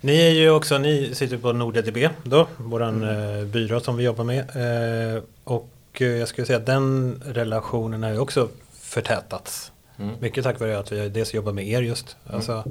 Ni 0.00 0.20
är 0.20 0.31
ju 0.31 0.50
också, 0.50 0.79
ni 0.79 1.14
sitter 1.14 1.37
på 1.37 1.53
NordEDB 1.53 2.09
då, 2.24 2.48
våran 2.57 3.03
eh, 3.03 3.44
byrå 3.44 3.81
som 3.81 3.96
vi 3.96 4.05
jobbar 4.05 4.24
med. 4.24 4.38
Eh, 4.38 5.22
och 5.44 5.68
eh, 5.92 6.07
jag 6.07 6.29
skulle 6.29 6.46
säga 6.46 6.59
att 6.59 6.66
den 6.66 7.22
relationen 7.26 8.03
har 8.03 8.11
ju 8.11 8.18
också 8.18 8.48
förtätats. 8.72 9.72
Mm. 9.98 10.14
Mycket 10.20 10.44
tack 10.44 10.61
vare 10.61 10.79
att 10.79 10.92
vi 10.92 11.09
dels 11.09 11.35
jobbar 11.35 11.53
med 11.53 11.68
er 11.68 11.83
just. 11.83 12.16
Alltså, 12.26 12.64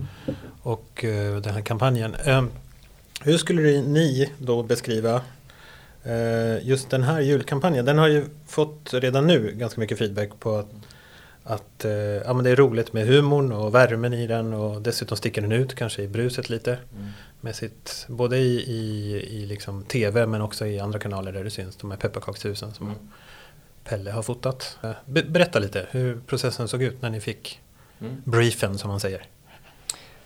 och 0.62 1.04
eh, 1.04 1.36
den 1.36 1.54
här 1.54 1.62
kampanjen. 1.62 2.16
Hur 3.22 3.38
skulle 3.38 3.82
ni 3.82 4.32
då 4.38 4.64
beskriva 4.64 5.22
just 6.62 6.90
den 6.90 7.04
här 7.04 7.22
julkampanjen? 7.22 7.86
Den 7.86 7.98
har 7.98 8.08
ju 8.08 8.26
fått 8.48 8.94
redan 8.94 9.28
nu 9.28 9.52
ganska 9.56 9.82
mycket 9.82 9.98
feedback 9.98 10.30
på 10.40 10.56
att, 10.56 10.70
att 11.44 11.86
eh, 11.86 11.92
ja, 11.92 12.34
men 12.34 12.44
det 12.44 12.50
är 12.50 12.56
roligt 12.56 12.94
med 12.94 13.08
humorn 13.08 13.52
och 13.52 13.76
värmen 13.76 14.14
i 14.14 14.28
den 14.28 14.54
och 14.54 14.82
dessutom 14.82 15.18
sticker 15.18 15.42
den 15.42 15.52
ut 15.52 15.76
kanske 15.76 16.02
i 16.04 16.08
bruset 16.08 16.50
lite. 16.50 16.72
Mm. 16.72 17.08
Med 17.42 17.56
sitt, 17.56 18.06
både 18.10 18.38
i, 18.38 18.60
i, 18.60 19.14
i 19.30 19.46
liksom 19.46 19.84
tv 19.84 20.26
men 20.26 20.42
också 20.42 20.66
i 20.66 20.80
andra 20.80 21.00
kanaler 21.00 21.32
där 21.32 21.44
det 21.44 21.50
syns, 21.50 21.76
de 21.76 21.92
här 21.92 21.98
pepparkakshusen 21.98 22.74
som 22.74 22.88
Mm. 22.88 23.00
Pelle 23.84 24.12
har 24.12 24.24
fotat. 24.24 24.78
Eh, 24.84 24.92
Be, 25.06 25.24
berätta 25.24 25.60
lite 25.60 25.88
hur 25.92 26.22
processen 26.28 26.68
såg 26.68 26.84
ut 26.84 27.02
när 27.02 27.10
ni 27.10 27.22
fick 27.22 27.62
Mm. 28.02 28.22
briefen 28.26 28.78
som 28.78 28.90
man 28.90 29.00
säger. 29.00 29.28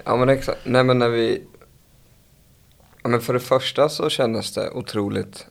Ja 0.03 0.15
men 0.15 0.29
exakt. 0.29 0.59
Nej 0.63 0.83
men 0.83 0.99
när 0.99 1.09
vi... 1.09 1.43
Ja 3.03 3.09
men 3.09 3.21
för 3.21 3.33
det 3.33 3.39
första 3.39 3.89
så 3.89 4.09
kändes 4.09 4.53
det 4.53 4.69
otroligt 4.69 5.47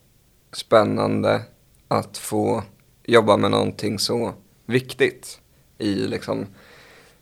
spännande 0.53 1.43
att 1.89 2.19
få 2.19 2.63
jobba 3.05 3.37
med 3.37 3.51
någonting 3.51 3.99
så 3.99 4.35
viktigt 4.67 5.41
i 5.79 5.95
liksom 5.95 6.47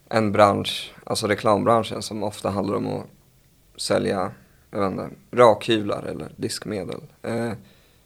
en 0.09 0.33
bransch, 0.33 0.95
alltså 1.05 1.27
reklambranschen 1.27 2.03
som 2.03 2.23
ofta 2.23 2.51
handlar 2.51 2.77
om 2.77 2.87
att 2.87 3.07
sälja, 3.77 4.31
jag 4.71 4.81
vet 4.81 4.91
inte, 4.91 5.11
rakhyvlar 5.31 6.03
eller 6.03 6.33
diskmedel. 6.37 7.01
Eh, 7.23 7.53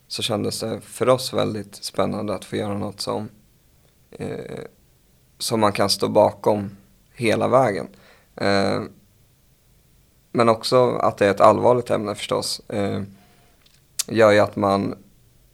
så 0.09 0.23
kändes 0.23 0.61
det 0.61 0.81
för 0.81 1.09
oss 1.09 1.33
väldigt 1.33 1.75
spännande 1.75 2.35
att 2.35 2.45
få 2.45 2.57
göra 2.57 2.79
något 2.79 3.01
som, 3.01 3.29
eh, 4.11 4.61
som 5.39 5.61
man 5.61 5.73
kan 5.73 5.91
stå 5.91 6.09
bakom 6.09 6.77
hela 7.15 7.49
vägen. 7.49 7.89
Eh, 8.37 8.83
men 10.33 10.49
också 10.49 10.91
att 10.91 11.19
det 11.19 11.27
är 11.27 11.31
ett 11.31 11.41
allvarligt 11.41 11.91
ämne 11.91 12.15
förstås. 12.15 12.61
Eh, 12.69 13.03
gör 14.09 14.31
ju 14.31 14.39
att 14.39 14.57
man, 14.57 14.95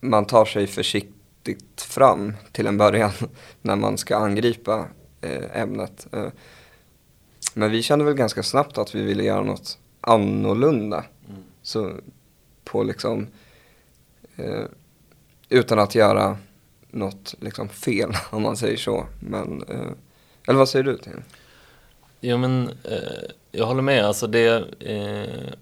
man 0.00 0.24
tar 0.24 0.44
sig 0.44 0.66
försiktigt 0.66 1.80
fram 1.80 2.34
till 2.52 2.66
en 2.66 2.78
början 2.78 3.12
när 3.62 3.76
man 3.76 3.98
ska 3.98 4.16
angripa 4.16 4.88
eh, 5.20 5.60
ämnet. 5.60 6.06
Eh, 6.12 6.28
men 7.54 7.70
vi 7.70 7.82
kände 7.82 8.04
väl 8.04 8.14
ganska 8.14 8.42
snabbt 8.42 8.78
att 8.78 8.94
vi 8.94 9.02
ville 9.02 9.24
göra 9.24 9.42
något 9.42 9.78
annorlunda. 10.00 11.04
Mm. 11.28 11.42
Så 11.62 11.92
på 12.64 12.82
liksom, 12.82 13.26
eh, 14.36 14.64
utan 15.48 15.78
att 15.78 15.94
göra 15.94 16.38
något 16.90 17.34
liksom 17.40 17.68
fel 17.68 18.12
om 18.30 18.42
man 18.42 18.56
säger 18.56 18.76
så. 18.76 19.06
Men, 19.20 19.62
eh, 19.68 19.90
eller 20.48 20.58
vad 20.58 20.68
säger 20.68 20.84
du 20.84 20.98
Tim? 20.98 21.22
Jo 22.20 22.36
men 22.36 22.68
eh, 22.84 23.30
jag 23.52 23.66
håller 23.66 23.82
med, 23.82 24.04
alltså 24.04 24.26
det, 24.26 24.64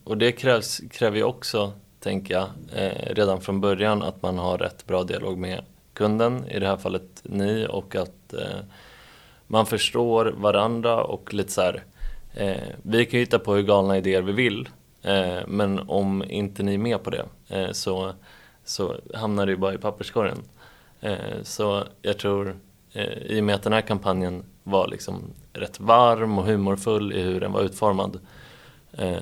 och 0.04 0.18
det 0.18 0.32
krävs, 0.32 0.80
kräver 0.90 1.16
ju 1.16 1.22
också, 1.22 1.72
tänker 2.00 2.34
jag, 2.34 2.48
eh, 2.74 3.14
redan 3.14 3.40
från 3.40 3.60
början 3.60 4.02
att 4.02 4.22
man 4.22 4.38
har 4.38 4.58
rätt 4.58 4.86
bra 4.86 5.04
dialog 5.04 5.38
med 5.38 5.64
kunden, 5.92 6.48
i 6.48 6.58
det 6.58 6.66
här 6.66 6.76
fallet 6.76 7.22
ni, 7.22 7.66
och 7.70 7.96
att 7.96 8.32
eh, 8.32 8.58
man 9.46 9.66
förstår 9.66 10.34
varandra 10.36 11.04
och 11.04 11.34
lite 11.34 11.52
så 11.52 11.60
här, 11.60 11.82
eh, 12.34 12.68
vi 12.82 13.06
kan 13.06 13.18
ju 13.18 13.24
hitta 13.24 13.38
på 13.38 13.54
hur 13.54 13.62
galna 13.62 13.98
idéer 13.98 14.22
vi 14.22 14.32
vill, 14.32 14.68
eh, 15.02 15.38
men 15.46 15.78
om 15.88 16.24
inte 16.28 16.62
ni 16.62 16.74
är 16.74 16.78
med 16.78 17.02
på 17.02 17.10
det 17.10 17.24
eh, 17.48 17.72
så, 17.72 18.12
så 18.64 18.96
hamnar 19.14 19.46
det 19.46 19.52
ju 19.52 19.58
bara 19.58 19.74
i 19.74 19.78
papperskorgen. 19.78 20.38
Eh, 21.00 21.42
så 21.42 21.84
jag 22.02 22.18
tror, 22.18 22.56
eh, 22.92 23.12
i 23.12 23.40
och 23.40 23.44
med 23.44 23.54
att 23.54 23.62
den 23.62 23.72
här 23.72 23.80
kampanjen 23.80 24.44
var 24.62 24.88
liksom 24.88 25.22
rätt 25.52 25.80
varm 25.80 26.38
och 26.38 26.44
humorfull 26.44 27.12
i 27.12 27.22
hur 27.22 27.40
den 27.40 27.52
var 27.52 27.62
utformad 27.62 28.18
eh, 28.92 29.16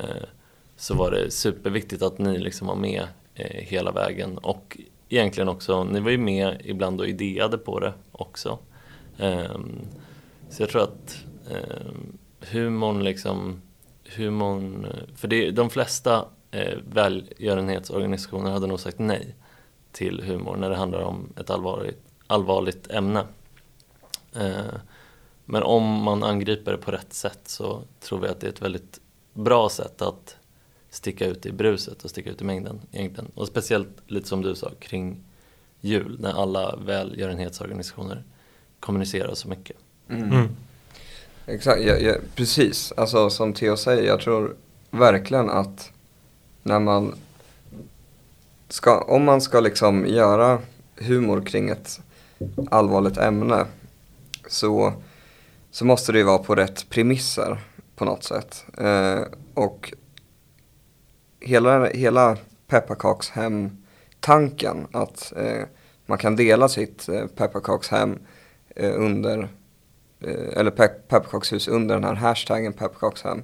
så 0.76 0.94
var 0.94 1.10
det 1.10 1.30
superviktigt 1.30 2.02
att 2.02 2.18
ni 2.18 2.38
liksom 2.38 2.66
var 2.66 2.76
med 2.76 3.06
eh, 3.34 3.60
hela 3.62 3.92
vägen 3.92 4.38
och 4.38 4.78
egentligen 5.08 5.48
också, 5.48 5.84
ni 5.84 6.00
var 6.00 6.10
ju 6.10 6.18
med 6.18 6.60
ibland 6.64 7.00
och 7.00 7.08
idéade 7.08 7.58
på 7.58 7.80
det 7.80 7.92
också. 8.12 8.58
Eh, 9.18 9.58
så 10.50 10.62
jag 10.62 10.70
tror 10.70 10.82
att 10.82 11.24
eh, 11.50 11.86
humorn 12.40 13.04
liksom, 13.04 13.62
humorn, 14.16 14.86
för 15.16 15.28
det, 15.28 15.50
de 15.50 15.70
flesta 15.70 16.24
eh, 16.50 16.78
välgörenhetsorganisationer 16.92 18.50
hade 18.50 18.66
nog 18.66 18.80
sagt 18.80 18.98
nej 18.98 19.34
till 19.92 20.22
humor 20.22 20.56
när 20.56 20.70
det 20.70 20.76
handlar 20.76 21.00
om 21.00 21.32
ett 21.40 21.50
allvarligt, 21.50 22.02
allvarligt 22.26 22.90
ämne. 22.90 23.24
Eh, 24.34 24.74
men 25.44 25.62
om 25.62 25.84
man 25.84 26.22
angriper 26.22 26.72
det 26.72 26.78
på 26.78 26.90
rätt 26.90 27.12
sätt 27.12 27.40
så 27.44 27.82
tror 28.00 28.18
vi 28.18 28.28
att 28.28 28.40
det 28.40 28.46
är 28.46 28.50
ett 28.50 28.62
väldigt 28.62 29.00
bra 29.32 29.68
sätt 29.68 30.02
att 30.02 30.36
sticka 30.96 31.26
ut 31.26 31.46
i 31.46 31.52
bruset 31.52 32.04
och 32.04 32.10
sticka 32.10 32.30
ut 32.30 32.40
i 32.40 32.44
mängden 32.44 32.80
egentligen. 32.92 33.30
Och 33.34 33.46
speciellt 33.46 33.88
lite 34.06 34.28
som 34.28 34.42
du 34.42 34.54
sa 34.54 34.70
kring 34.78 35.24
jul 35.80 36.16
när 36.20 36.42
alla 36.42 36.76
välgörenhetsorganisationer 36.76 38.24
kommunicerar 38.80 39.34
så 39.34 39.48
mycket. 39.48 39.76
Mm. 40.08 40.32
Mm. 40.32 40.48
Exakt, 41.46 41.82
ja, 41.82 41.94
ja, 41.96 42.14
precis. 42.34 42.92
Alltså 42.96 43.30
som 43.30 43.52
Theo 43.52 43.76
säger, 43.76 44.02
jag 44.02 44.20
tror 44.20 44.56
verkligen 44.90 45.50
att 45.50 45.90
när 46.62 46.80
man 46.80 47.14
ska, 48.68 49.00
om 49.00 49.24
man 49.24 49.40
ska 49.40 49.60
liksom 49.60 50.06
göra 50.06 50.58
humor 50.96 51.42
kring 51.46 51.68
ett 51.68 52.00
allvarligt 52.70 53.16
ämne 53.16 53.66
så, 54.48 54.92
så 55.70 55.84
måste 55.84 56.12
det 56.12 56.18
ju 56.18 56.24
vara 56.24 56.38
på 56.38 56.54
rätt 56.54 56.88
premisser 56.88 57.58
på 57.96 58.04
något 58.04 58.24
sätt. 58.24 58.64
Eh, 58.78 59.20
och 59.54 59.92
hela, 61.46 61.86
hela 61.86 62.36
pepparkakshem-tanken 62.66 64.86
att 64.92 65.32
eh, 65.36 65.62
man 66.06 66.18
kan 66.18 66.36
dela 66.36 66.68
sitt 66.68 67.08
eh, 67.08 67.26
pepparkakshem 67.26 68.18
eh, 68.76 68.92
under 68.94 69.48
eh, 70.20 70.58
eller 70.58 70.70
pe 70.70 70.88
pepparkakshus 70.88 71.68
under 71.68 71.94
den 71.94 72.04
här 72.04 72.14
hashtaggen 72.14 72.72
pepparkakshem 72.72 73.42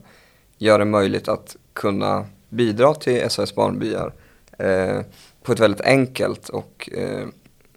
gör 0.58 0.78
det 0.78 0.84
möjligt 0.84 1.28
att 1.28 1.56
kunna 1.72 2.26
bidra 2.48 2.94
till 2.94 3.30
SOS 3.30 3.54
Barnbyar 3.54 4.12
eh, 4.58 5.00
på 5.42 5.52
ett 5.52 5.60
väldigt 5.60 5.80
enkelt 5.80 6.48
och 6.48 6.90
eh, 6.92 7.26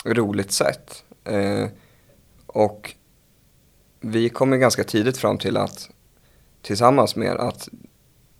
roligt 0.06 0.52
sätt. 0.52 1.04
Eh, 1.24 1.66
och 2.46 2.94
vi 4.00 4.30
kom 4.30 4.60
ganska 4.60 4.84
tidigt 4.84 5.18
fram 5.18 5.38
till 5.38 5.58
att 5.58 5.90
tillsammans 6.62 7.16
med 7.16 7.38
att 7.38 7.70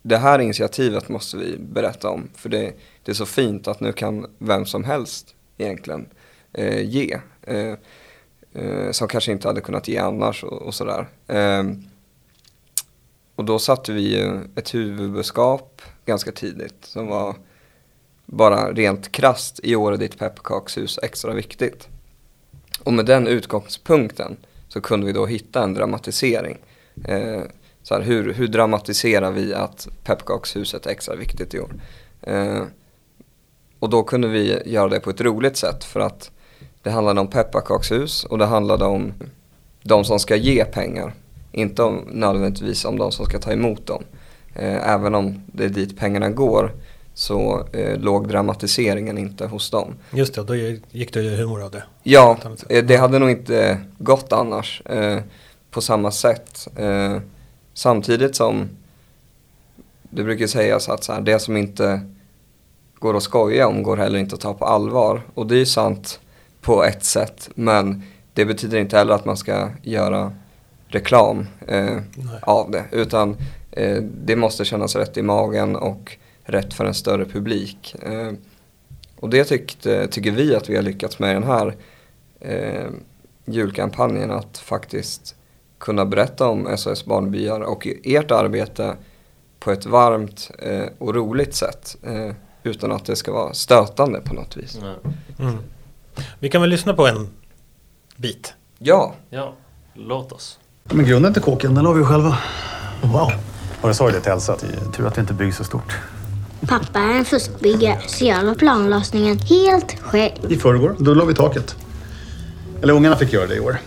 det 0.08 0.16
här 0.16 0.38
initiativet 0.38 1.08
måste 1.08 1.36
vi 1.36 1.56
berätta 1.58 2.08
om 2.08 2.28
för 2.34 2.48
det, 2.48 2.72
det 3.02 3.12
är 3.12 3.14
så 3.14 3.26
fint 3.26 3.68
att 3.68 3.80
nu 3.80 3.92
kan 3.92 4.26
vem 4.38 4.66
som 4.66 4.84
helst 4.84 5.34
egentligen 5.58 6.08
eh, 6.52 6.80
ge. 6.80 7.20
Eh, 7.42 7.74
eh, 8.52 8.90
som 8.90 9.08
kanske 9.08 9.32
inte 9.32 9.48
hade 9.48 9.60
kunnat 9.60 9.88
ge 9.88 9.98
annars 9.98 10.44
och, 10.44 10.62
och 10.62 10.74
sådär. 10.74 11.08
Eh, 11.26 11.64
och 13.34 13.44
då 13.44 13.58
satte 13.58 13.92
vi 13.92 14.16
ju 14.16 14.40
ett 14.56 14.74
huvudbudskap 14.74 15.82
ganska 16.04 16.32
tidigt 16.32 16.84
som 16.84 17.06
var 17.06 17.36
bara 18.26 18.72
rent 18.72 19.12
krast 19.12 19.60
i 19.62 19.76
år 19.76 19.92
är 19.92 19.96
ditt 19.96 20.18
pepparkakshus 20.18 20.98
extra 21.02 21.34
viktigt. 21.34 21.88
Och 22.82 22.92
med 22.92 23.06
den 23.06 23.26
utgångspunkten 23.26 24.36
så 24.68 24.80
kunde 24.80 25.06
vi 25.06 25.12
då 25.12 25.26
hitta 25.26 25.62
en 25.62 25.74
dramatisering. 25.74 26.58
Eh, 27.04 27.42
Eh, 27.86 27.88
så 27.88 27.94
här, 27.94 28.02
hur, 28.02 28.32
hur 28.32 28.48
dramatiserar 28.48 29.30
vi 29.30 29.54
att 29.54 29.88
pepparkakshuset 30.04 30.86
är 30.86 30.90
extra 30.90 31.16
viktigt 31.16 31.54
i 31.54 31.60
år? 31.60 31.70
Eh, 32.22 32.62
och 33.80 33.90
då 33.90 34.02
kunde 34.02 34.28
vi 34.28 34.62
göra 34.66 34.88
det 34.88 35.00
på 35.00 35.10
ett 35.10 35.20
roligt 35.20 35.56
sätt 35.56 35.84
för 35.84 36.00
att 36.00 36.30
det 36.82 36.90
handlade 36.90 37.20
om 37.20 37.30
pepparkakshus 37.30 38.24
och 38.24 38.38
det 38.38 38.46
handlade 38.46 38.84
om 38.84 39.14
de 39.82 40.04
som 40.04 40.18
ska 40.18 40.36
ge 40.36 40.64
pengar. 40.64 41.14
Inte 41.52 41.82
om, 41.82 42.04
nödvändigtvis 42.12 42.84
om 42.84 42.98
de 42.98 43.12
som 43.12 43.26
ska 43.26 43.38
ta 43.38 43.52
emot 43.52 43.86
dem. 43.86 44.02
Eh, 44.54 44.90
även 44.90 45.14
om 45.14 45.42
det 45.46 45.64
är 45.64 45.68
dit 45.68 45.98
pengarna 45.98 46.30
går 46.30 46.72
så 47.14 47.66
eh, 47.72 47.98
låg 47.98 48.28
dramatiseringen 48.28 49.18
inte 49.18 49.46
hos 49.46 49.70
dem. 49.70 49.94
Just 50.12 50.34
det, 50.34 50.44
då 50.44 50.56
gick 50.90 51.12
det 51.12 51.22
ju 51.22 51.36
humor 51.36 51.62
av 51.62 51.70
det. 51.70 51.84
Ja, 52.02 52.38
eh, 52.68 52.84
det 52.84 52.96
hade 52.96 53.18
nog 53.18 53.30
inte 53.30 53.78
gått 53.98 54.32
annars 54.32 54.82
eh, 54.84 55.18
på 55.70 55.80
samma 55.80 56.10
sätt. 56.10 56.68
Samtidigt 57.76 58.36
som 58.36 58.68
det 60.02 60.24
brukar 60.24 60.46
sägas 60.46 60.88
att 60.88 61.04
så 61.04 61.12
här, 61.12 61.20
det 61.20 61.38
som 61.38 61.56
inte 61.56 62.00
går 62.94 63.16
att 63.16 63.22
skoja 63.22 63.68
om 63.68 63.82
går 63.82 63.96
heller 63.96 64.18
inte 64.18 64.34
att 64.34 64.40
ta 64.40 64.54
på 64.54 64.64
allvar. 64.64 65.22
Och 65.34 65.46
det 65.46 65.54
är 65.54 65.58
ju 65.58 65.66
sant 65.66 66.20
på 66.60 66.84
ett 66.84 67.04
sätt, 67.04 67.50
men 67.54 68.02
det 68.32 68.44
betyder 68.44 68.78
inte 68.78 68.96
heller 68.96 69.14
att 69.14 69.24
man 69.24 69.36
ska 69.36 69.70
göra 69.82 70.32
reklam 70.88 71.46
eh, 71.66 71.96
av 72.42 72.70
det. 72.70 72.84
Utan 72.92 73.36
eh, 73.70 74.02
det 74.02 74.36
måste 74.36 74.64
kännas 74.64 74.96
rätt 74.96 75.16
i 75.16 75.22
magen 75.22 75.76
och 75.76 76.16
rätt 76.44 76.74
för 76.74 76.84
en 76.84 76.94
större 76.94 77.24
publik. 77.24 77.94
Eh, 78.02 78.32
och 79.16 79.30
det 79.30 79.44
tyckte, 79.44 80.08
tycker 80.08 80.30
vi 80.30 80.56
att 80.56 80.68
vi 80.68 80.76
har 80.76 80.82
lyckats 80.82 81.18
med 81.18 81.30
i 81.30 81.34
den 81.34 81.44
här 81.44 81.76
eh, 82.40 82.90
julkampanjen. 83.44 84.30
Att 84.30 84.58
faktiskt 84.58 85.36
kunna 85.86 86.06
berätta 86.06 86.48
om 86.48 86.76
SOS 86.76 87.04
Barnbyar 87.04 87.60
och 87.60 87.86
ert 88.04 88.30
arbete 88.30 88.96
på 89.58 89.70
ett 89.70 89.86
varmt 89.86 90.50
eh, 90.58 90.84
och 90.98 91.14
roligt 91.14 91.54
sätt. 91.54 91.96
Eh, 92.02 92.34
utan 92.62 92.92
att 92.92 93.04
det 93.04 93.16
ska 93.16 93.32
vara 93.32 93.54
stötande 93.54 94.20
på 94.20 94.34
något 94.34 94.56
vis. 94.56 94.78
Mm. 95.38 95.56
Vi 96.38 96.48
kan 96.48 96.60
väl 96.60 96.70
lyssna 96.70 96.94
på 96.94 97.06
en 97.06 97.28
bit? 98.16 98.54
Ja. 98.78 99.14
Ja, 99.30 99.54
låt 99.94 100.32
oss. 100.32 100.58
Men 100.84 101.06
grunden 101.06 101.32
till 101.32 101.42
kåken, 101.42 101.74
den 101.74 101.84
la 101.84 101.92
vi 101.92 102.04
själva. 102.04 102.38
Wow. 103.02 103.32
Var 103.80 103.90
det 103.90 103.94
sorgligt 103.94 104.22
till 104.22 104.32
Elsa? 104.32 104.56
Tur 104.96 105.06
att 105.06 105.14
det 105.14 105.20
inte 105.20 105.34
byggs 105.34 105.56
så 105.56 105.64
stort. 105.64 105.98
Pappa 106.68 106.98
är 106.98 107.18
en 107.18 107.24
fuskbyggare 107.24 108.00
så 108.06 108.24
jag 108.24 108.44
la 108.44 108.54
planlösningen 108.54 109.38
helt 109.38 110.00
själv. 110.00 110.52
I 110.52 110.56
förrgår, 110.56 110.96
då 110.98 111.14
la 111.14 111.24
vi 111.24 111.34
taket. 111.34 111.76
Eller 112.82 112.94
ungarna 112.94 113.16
fick 113.16 113.32
göra 113.32 113.46
det 113.46 113.54
i 113.54 113.60
år. 113.60 113.78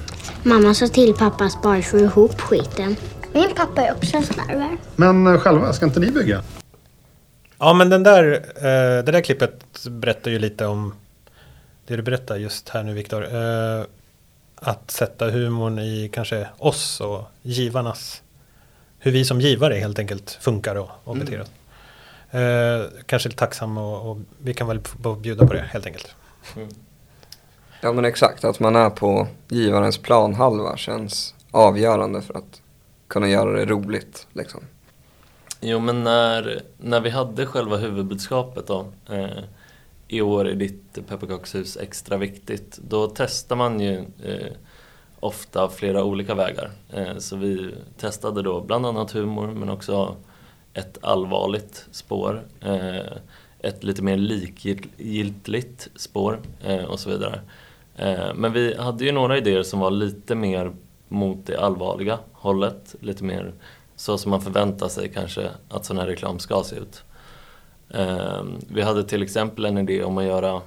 Mamma 0.44 0.74
sa 0.74 0.88
till 0.88 1.14
pappa 1.14 1.50
sparsor 1.50 2.00
ihop 2.02 2.42
skiten. 2.42 2.96
Min 3.34 3.56
pappa 3.56 3.82
är 3.82 3.92
också 3.96 4.18
en 4.18 4.24
slarver. 4.24 4.78
Men 4.96 5.28
eh, 5.28 5.38
själva, 5.40 5.74
ska 5.74 5.86
inte 5.86 6.00
ni 6.00 6.12
bygga? 6.12 6.44
Ja, 7.58 7.74
men 7.74 7.90
den 7.90 8.04
där, 8.04 8.34
eh, 8.56 9.04
det 9.06 9.12
där 9.12 9.22
klippet 9.22 9.64
berättar 9.90 10.32
ju 10.32 10.40
lite 10.40 10.66
om 10.66 10.94
det 11.88 11.96
du 11.96 12.02
berättar 12.02 12.36
just 12.38 12.70
här 12.70 12.84
nu 12.84 12.94
Viktor. 12.94 13.24
Eh, 13.36 13.84
att 14.56 14.92
sätta 14.92 15.30
humorn 15.30 15.80
i 15.80 16.10
kanske 16.14 16.48
oss 16.58 17.02
och 17.02 17.22
givarnas, 17.42 18.22
hur 19.00 19.12
vi 19.12 19.26
som 19.26 19.42
givare 19.42 19.74
helt 19.76 20.00
enkelt 20.00 20.38
funkar 20.42 20.76
och, 20.76 20.90
och 21.04 21.16
Mm. 21.16 21.26
beter 21.26 21.42
oss. 21.42 21.50
Eh, 22.32 23.02
kanske 23.06 23.30
lite 23.30 23.40
tacksam 23.40 23.78
och, 23.78 24.12
och 24.12 24.18
vi 24.44 24.54
kan 24.54 24.68
väl 24.68 24.80
bjuda 25.22 25.48
på 25.48 25.54
det 25.54 25.66
helt 25.72 25.86
enkelt. 25.86 26.16
Ja 27.82 27.94
men 27.94 28.06
exakt, 28.06 28.44
att 28.44 28.60
man 28.60 28.76
är 28.76 28.90
på 28.90 29.28
givarens 29.50 29.98
planhalva 29.98 30.78
känns 30.78 31.36
avgörande 31.52 32.22
för 32.22 32.34
att 32.34 32.62
kunna 33.08 33.28
göra 33.28 33.52
det 33.52 33.66
roligt. 33.66 34.28
Liksom. 34.34 34.62
Jo 35.62 35.80
men 35.80 36.04
när, 36.04 36.62
när 36.78 37.02
vi 37.02 37.10
hade 37.10 37.46
själva 37.46 37.78
huvudbudskapet 37.78 38.68
då 38.68 38.86
eh, 39.10 39.44
I 40.08 40.22
år 40.22 40.48
är 40.48 40.56
ditt 40.56 41.08
pepparkakshus 41.08 41.78
extra 41.78 42.18
viktigt 42.18 42.80
Då 42.90 43.08
testar 43.08 43.56
man 43.56 43.80
ju 43.80 43.98
eh, 44.24 44.54
ofta 45.20 45.70
flera 45.70 46.04
olika 46.04 46.36
vägar 46.36 46.72
eh, 46.90 47.18
Så 47.18 47.36
vi 47.36 47.76
testade 47.98 48.42
då 48.42 48.62
bland 48.62 48.86
annat 48.86 49.12
humor 49.12 49.48
men 49.48 49.70
också 49.70 50.16
ett 50.74 50.98
allvarligt 51.02 51.86
spår 51.92 52.44
eh, 52.62 53.18
Ett 53.60 53.84
lite 53.84 54.02
mer 54.02 54.18
likgiltigt 54.18 55.90
spår 55.96 56.40
eh, 56.64 56.84
och 56.84 57.00
så 57.00 57.10
vidare 57.10 57.42
men 58.36 58.54
vi 58.54 58.78
hade 58.78 59.06
ju 59.06 59.12
några 59.12 59.38
idéer 59.38 59.64
som 59.64 59.80
var 59.80 59.92
lite 59.92 60.36
mer 60.36 60.72
mot 61.08 61.46
det 61.46 61.58
allvarliga 61.58 62.20
hållet 62.32 62.96
Lite 63.00 63.24
mer 63.24 63.54
så 63.96 64.18
som 64.18 64.32
man 64.32 64.42
förväntar 64.42 64.88
sig 64.88 65.10
kanske 65.10 65.50
att 65.70 65.86
sån 65.86 65.98
här 65.98 66.08
reklam 66.08 66.40
ska 66.40 66.64
se 66.64 66.76
ut. 66.76 67.04
Eh, 67.90 68.44
vi 68.74 68.82
hade 68.82 69.04
till 69.04 69.24
exempel 69.24 69.66
en 69.66 69.78
idé 69.78 70.04
om 70.04 70.18
att 70.18 70.24
göra 70.24 70.62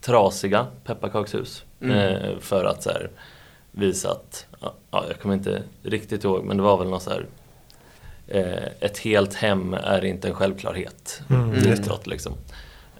trasiga 0.00 0.66
pepparkakshus. 0.84 1.64
Mm. 1.80 1.98
Eh, 1.98 2.38
för 2.40 2.64
att 2.64 2.82
så 2.82 2.90
här, 2.90 3.10
visa 3.70 4.10
att, 4.10 4.46
ja, 4.90 5.04
jag 5.08 5.20
kommer 5.20 5.34
inte 5.34 5.62
riktigt 5.82 6.24
ihåg, 6.24 6.44
men 6.44 6.56
det 6.56 6.62
var 6.62 6.78
väl 6.78 6.88
något 6.88 7.02
så 7.02 7.10
här 7.10 7.26
eh, 8.28 8.68
ett 8.80 8.98
helt 8.98 9.34
hem 9.34 9.74
är 9.74 10.04
inte 10.04 10.28
en 10.28 10.34
självklarhet 10.34 11.22
Mm, 11.30 11.50
det. 11.50 11.68
utåt 11.68 12.06
liksom. 12.06 12.32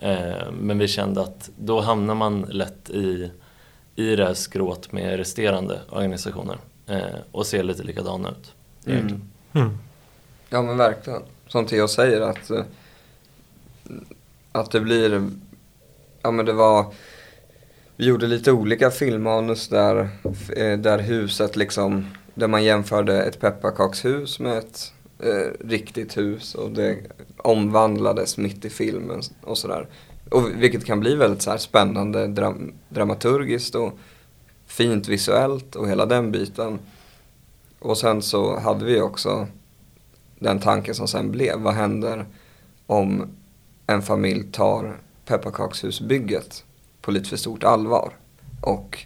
Eh, 0.00 0.50
men 0.60 0.78
vi 0.78 0.88
kände 0.88 1.20
att 1.20 1.50
då 1.58 1.80
hamnar 1.80 2.14
man 2.14 2.40
lätt 2.40 2.90
i, 2.90 3.30
i 3.96 4.16
det 4.16 4.24
här 4.24 4.34
skrået 4.34 4.92
med 4.92 5.16
resterande 5.16 5.80
organisationer 5.90 6.58
eh, 6.86 7.18
och 7.32 7.46
ser 7.46 7.62
lite 7.62 7.82
likadana 7.82 8.28
ut. 8.30 8.54
egentligen. 8.86 9.30
Mm. 9.52 9.78
Ja 10.48 10.62
men 10.62 10.76
verkligen. 10.76 11.22
Som 11.46 11.66
Theo 11.66 11.88
säger 11.88 12.20
att, 12.20 12.50
eh, 12.50 12.64
att 14.52 14.70
det 14.70 14.80
blir, 14.80 15.30
ja 16.22 16.30
men 16.30 16.46
det 16.46 16.52
var, 16.52 16.94
vi 17.96 18.06
gjorde 18.06 18.26
lite 18.26 18.52
olika 18.52 18.90
filmmanus 18.90 19.68
där, 19.68 20.08
eh, 20.56 20.78
där 20.78 20.98
huset 20.98 21.56
liksom, 21.56 22.06
där 22.34 22.48
man 22.48 22.64
jämförde 22.64 23.22
ett 23.22 23.40
pepparkakshus 23.40 24.38
med 24.38 24.58
ett 24.58 24.92
eh, 25.18 25.66
riktigt 25.68 26.16
hus 26.16 26.54
och 26.54 26.70
det 26.70 26.98
omvandlades 27.36 28.36
mitt 28.36 28.64
i 28.64 28.70
filmen 28.70 29.22
och 29.40 29.58
sådär. 29.58 29.86
Och 30.30 30.62
vilket 30.62 30.84
kan 30.84 31.00
bli 31.00 31.14
väldigt 31.14 31.42
så 31.42 31.58
spännande 31.58 32.26
dram, 32.26 32.72
dramaturgiskt 32.88 33.74
och 33.74 33.98
fint 34.66 35.08
visuellt 35.08 35.76
och 35.76 35.88
hela 35.88 36.06
den 36.06 36.32
biten. 36.32 36.78
Och 37.78 37.98
sen 37.98 38.22
så 38.22 38.58
hade 38.58 38.84
vi 38.84 39.00
också 39.00 39.46
den 40.38 40.60
tanken 40.60 40.94
som 40.94 41.08
sen 41.08 41.30
blev, 41.30 41.58
vad 41.60 41.74
händer 41.74 42.26
om 42.86 43.28
en 43.86 44.02
familj 44.02 44.44
tar 44.52 44.96
pepparkakshusbygget 45.26 46.64
på 47.00 47.10
lite 47.10 47.28
för 47.28 47.36
stort 47.36 47.64
allvar. 47.64 48.12
Och 48.60 49.04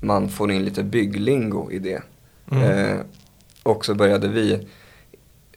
man 0.00 0.28
får 0.28 0.52
in 0.52 0.64
lite 0.64 0.82
bygglingo 0.82 1.70
i 1.70 1.78
det. 1.78 2.02
Mm. 2.50 2.62
Eh, 2.62 3.00
och 3.62 3.84
så 3.84 3.94
började 3.94 4.28
vi, 4.28 4.68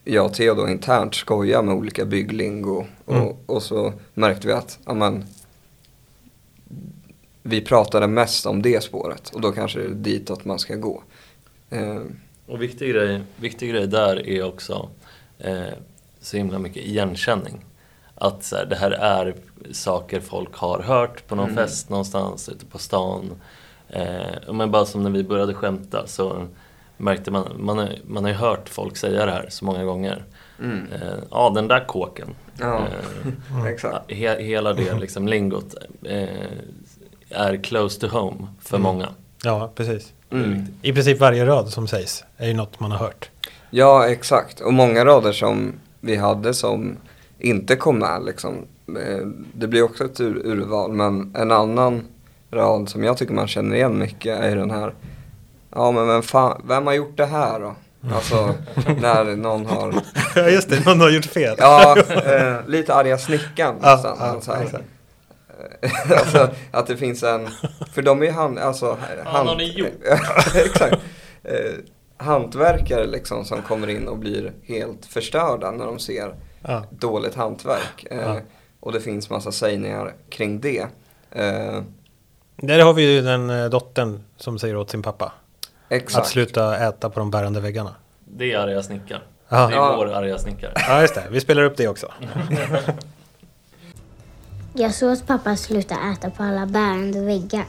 jag 0.04 0.24
och 0.26 0.34
Theo 0.34 0.54
då 0.54 0.68
internt, 0.68 1.14
skoja 1.14 1.62
med 1.62 1.74
olika 1.74 2.04
bygglingo. 2.04 2.86
Och, 3.04 3.14
Mm. 3.16 3.34
och 3.46 3.62
så 3.62 3.92
märkte 4.14 4.46
vi 4.46 4.52
att, 4.52 4.78
ja 4.86 4.94
men, 4.94 5.24
vi 7.42 7.60
pratade 7.60 8.06
mest 8.06 8.46
om 8.46 8.62
det 8.62 8.82
spåret. 8.82 9.30
Och 9.34 9.40
då 9.40 9.52
kanske 9.52 9.78
det 9.78 9.84
är 9.84 9.88
ditåt 9.90 10.44
man 10.44 10.58
ska 10.58 10.74
gå. 10.74 11.02
Eh, 11.70 11.98
Och 12.46 12.62
viktig 12.62 12.90
grej, 12.90 13.20
viktig 13.36 13.70
grej 13.70 13.86
där 13.86 14.28
är 14.28 14.42
också 14.44 14.88
eh, 15.38 15.62
så 16.20 16.36
himla 16.36 16.58
mycket 16.58 16.82
igenkänning. 16.84 17.64
Att 18.14 18.44
så 18.44 18.56
här, 18.56 18.66
det 18.66 18.76
här 18.76 18.90
är 18.90 19.34
saker 19.72 20.20
folk 20.20 20.54
har 20.56 20.78
hört 20.80 21.26
på 21.28 21.34
någon 21.34 21.50
Mm. 21.50 21.56
fest 21.56 21.90
någonstans 21.90 22.48
ute 22.48 22.66
på 22.66 22.78
stan. 22.78 23.30
Eh, 23.88 24.52
men 24.52 24.70
bara 24.70 24.84
som 24.84 25.02
när 25.02 25.10
vi 25.10 25.24
började 25.24 25.54
skämta 25.54 26.06
så 26.06 26.46
märkte 26.96 27.30
man, 27.30 27.48
man, 27.58 27.78
har- 27.78 27.98
man 28.06 28.24
har 28.24 28.30
ju 28.30 28.36
hört 28.36 28.68
folk 28.68 28.96
säga 28.96 29.26
det 29.26 29.32
här 29.32 29.46
så 29.48 29.64
många 29.64 29.84
gånger. 29.84 30.24
mm. 30.62 30.86
Eh, 30.92 31.08
ja, 31.30 31.52
den 31.54 31.68
där 31.68 31.84
kåken. 31.86 32.28
Ja, 32.60 32.78
Eh, 33.56 33.66
exakt. 33.72 34.12
he, 34.12 34.42
hela 34.42 34.72
det 34.72 34.94
liksom 35.00 35.28
lingot 35.28 35.74
eh, 36.02 36.28
är 37.30 37.56
close 37.62 38.00
to 38.00 38.06
home 38.18 38.46
för 38.60 38.76
Mm. 38.76 38.82
många. 38.82 39.08
Ja, 39.44 39.72
precis. 39.74 40.12
Mm. 40.30 40.66
I 40.82 40.92
princip 40.92 41.20
varje 41.20 41.46
rad 41.46 41.68
som 41.68 41.88
sägs 41.88 42.24
är 42.36 42.46
ju 42.48 42.54
något 42.54 42.80
man 42.80 42.90
har 42.90 42.98
hört. 42.98 43.30
Ja, 43.70 44.08
exakt. 44.08 44.60
Och 44.60 44.72
många 44.74 45.04
rader 45.04 45.32
som 45.32 45.72
vi 46.00 46.16
hade 46.16 46.54
som 46.54 46.96
inte 47.38 47.76
kom 47.76 47.98
med 47.98 48.22
liksom. 48.26 48.54
eh, 48.88 49.26
Det 49.54 49.68
blir 49.68 49.82
också 49.82 50.04
ett 50.04 50.20
ur 50.20 50.46
urval. 50.46 50.92
Men 50.92 51.34
en 51.36 51.52
annan 51.52 52.02
rad 52.50 52.88
som 52.88 53.04
jag 53.04 53.16
tycker 53.16 53.34
man 53.34 53.48
känner 53.48 53.76
igen 53.76 53.98
mycket 53.98 54.38
är 54.40 54.56
den 54.56 54.70
här. 54.70 54.94
Ja, 55.74 55.90
men 55.92 56.06
vem, 56.08 56.22
fan, 56.22 56.62
vem 56.68 56.86
har 56.86 56.94
gjort 56.94 57.16
det 57.16 57.26
här 57.26 57.60
då? 57.60 57.74
Alltså, 58.14 58.54
när 59.00 59.36
någon 59.36 59.66
har... 59.66 59.94
Ja, 60.36 60.48
just 60.48 60.70
det. 60.70 60.86
Någon 60.86 61.00
har 61.00 61.10
gjort 61.10 61.24
fel. 61.24 61.54
Ja, 61.58 61.96
eh, 61.98 62.56
lite 62.66 62.94
arga 62.94 63.18
snickaren 63.18 63.74
Ja, 63.82 63.94
nästan. 63.94 64.16
ja, 64.20 64.40
så 64.40 64.52
här. 64.52 64.62
exakt. 64.62 64.84
alltså, 66.20 66.48
att 66.70 66.86
det 66.86 66.96
finns 66.96 67.22
en... 67.22 67.48
För 67.92 68.02
de 68.02 68.22
är 68.22 68.26
ju 68.26 68.32
han, 68.32 68.58
alltså... 68.58 68.98
Han 69.24 69.46
har 69.48 69.56
ni 69.56 69.72
gjort. 69.72 69.88
exakt. 70.54 70.96
Eh, 71.42 71.72
hantverkare 72.16 73.06
liksom 73.06 73.44
som 73.44 73.62
kommer 73.62 73.90
in 73.90 74.08
och 74.08 74.18
blir 74.18 74.52
helt 74.64 75.06
förstörda 75.06 75.70
när 75.70 75.86
de 75.86 75.98
ser 75.98 76.34
Ja. 76.62 76.84
dåligt 76.90 77.34
hantverk. 77.34 78.06
Eh, 78.10 78.18
Ja. 78.20 78.40
Och 78.80 78.92
det 78.92 79.00
finns 79.00 79.30
massa 79.30 79.52
sägningar 79.52 80.12
kring 80.30 80.60
det. 80.60 80.86
Eh, 81.30 81.80
Där 82.56 82.78
har 82.84 82.92
vi 82.94 83.14
ju 83.14 83.22
den 83.22 83.50
eh, 83.50 83.64
dottern 83.70 84.20
som 84.36 84.58
säger 84.58 84.76
åt 84.76 84.90
sin 84.90 85.02
pappa. 85.02 85.32
Exakt. 85.96 86.22
Att 86.22 86.26
sluta 86.30 86.76
äta 86.88 87.10
på 87.10 87.18
de 87.20 87.30
bärande 87.30 87.60
väggarna. 87.60 87.94
Det 88.24 88.52
är 88.52 88.58
arga 88.58 88.82
snickaren. 88.82 89.22
Ja. 89.48 89.66
Det 89.66 89.72
är 89.74 89.76
Ja. 89.76 89.96
vår 89.96 90.12
arga 90.12 90.38
snickare. 90.38 90.72
Ja, 90.76 91.00
just 91.00 91.14
det. 91.14 91.24
Vi 91.30 91.40
spelar 91.40 91.62
upp 91.62 91.76
det 91.76 91.88
också. 91.88 92.12
Jag 94.76 94.94
såg 94.94 95.12
att 95.12 95.26
pappa 95.26 95.56
sluta 95.56 95.94
äta 96.12 96.30
på 96.30 96.42
alla 96.42 96.66
bärande 96.66 97.20
väggar. 97.20 97.64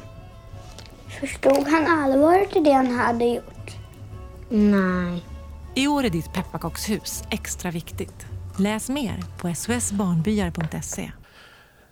Förstod 1.20 1.68
han 1.68 2.04
allvaret 2.04 2.56
i 2.56 2.60
det 2.60 2.72
han 2.72 2.88
hade 3.00 3.26
gjort? 3.26 3.72
Nej. 4.50 5.24
I 5.76 5.88
år 5.88 6.04
är 6.04 6.10
ditt 6.10 6.34
pepparkakshus 6.34 7.24
extra 7.32 7.72
viktigt. 7.72 8.26
Läs 8.60 8.90
mer 8.90 9.24
på 9.38 9.54
sosbarnbyar.se. 9.56 11.12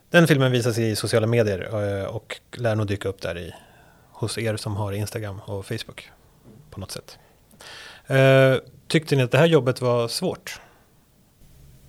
Den 0.09 0.27
filmen 0.27 0.51
visas 0.51 0.77
i 0.77 0.95
sociala 0.95 1.27
medier 1.27 1.69
eh, 2.01 2.05
och 2.05 2.39
lär 2.51 2.75
nog 2.75 2.87
dyka 2.87 3.09
upp 3.09 3.21
där 3.21 3.37
i, 3.37 3.53
hos 4.11 4.37
er 4.37 4.57
som 4.57 4.75
har 4.75 4.91
Instagram 4.91 5.39
och 5.45 5.65
Facebook 5.65 6.11
på 6.73 6.79
något 6.79 6.91
sätt. 6.91 7.17
Eh, 8.07 8.55
tyckte 8.88 9.15
ni 9.15 9.23
att 9.23 9.31
det 9.31 9.38
här 9.38 9.45
jobbet 9.45 9.81
var 9.81 10.07
svårt? 10.07 10.59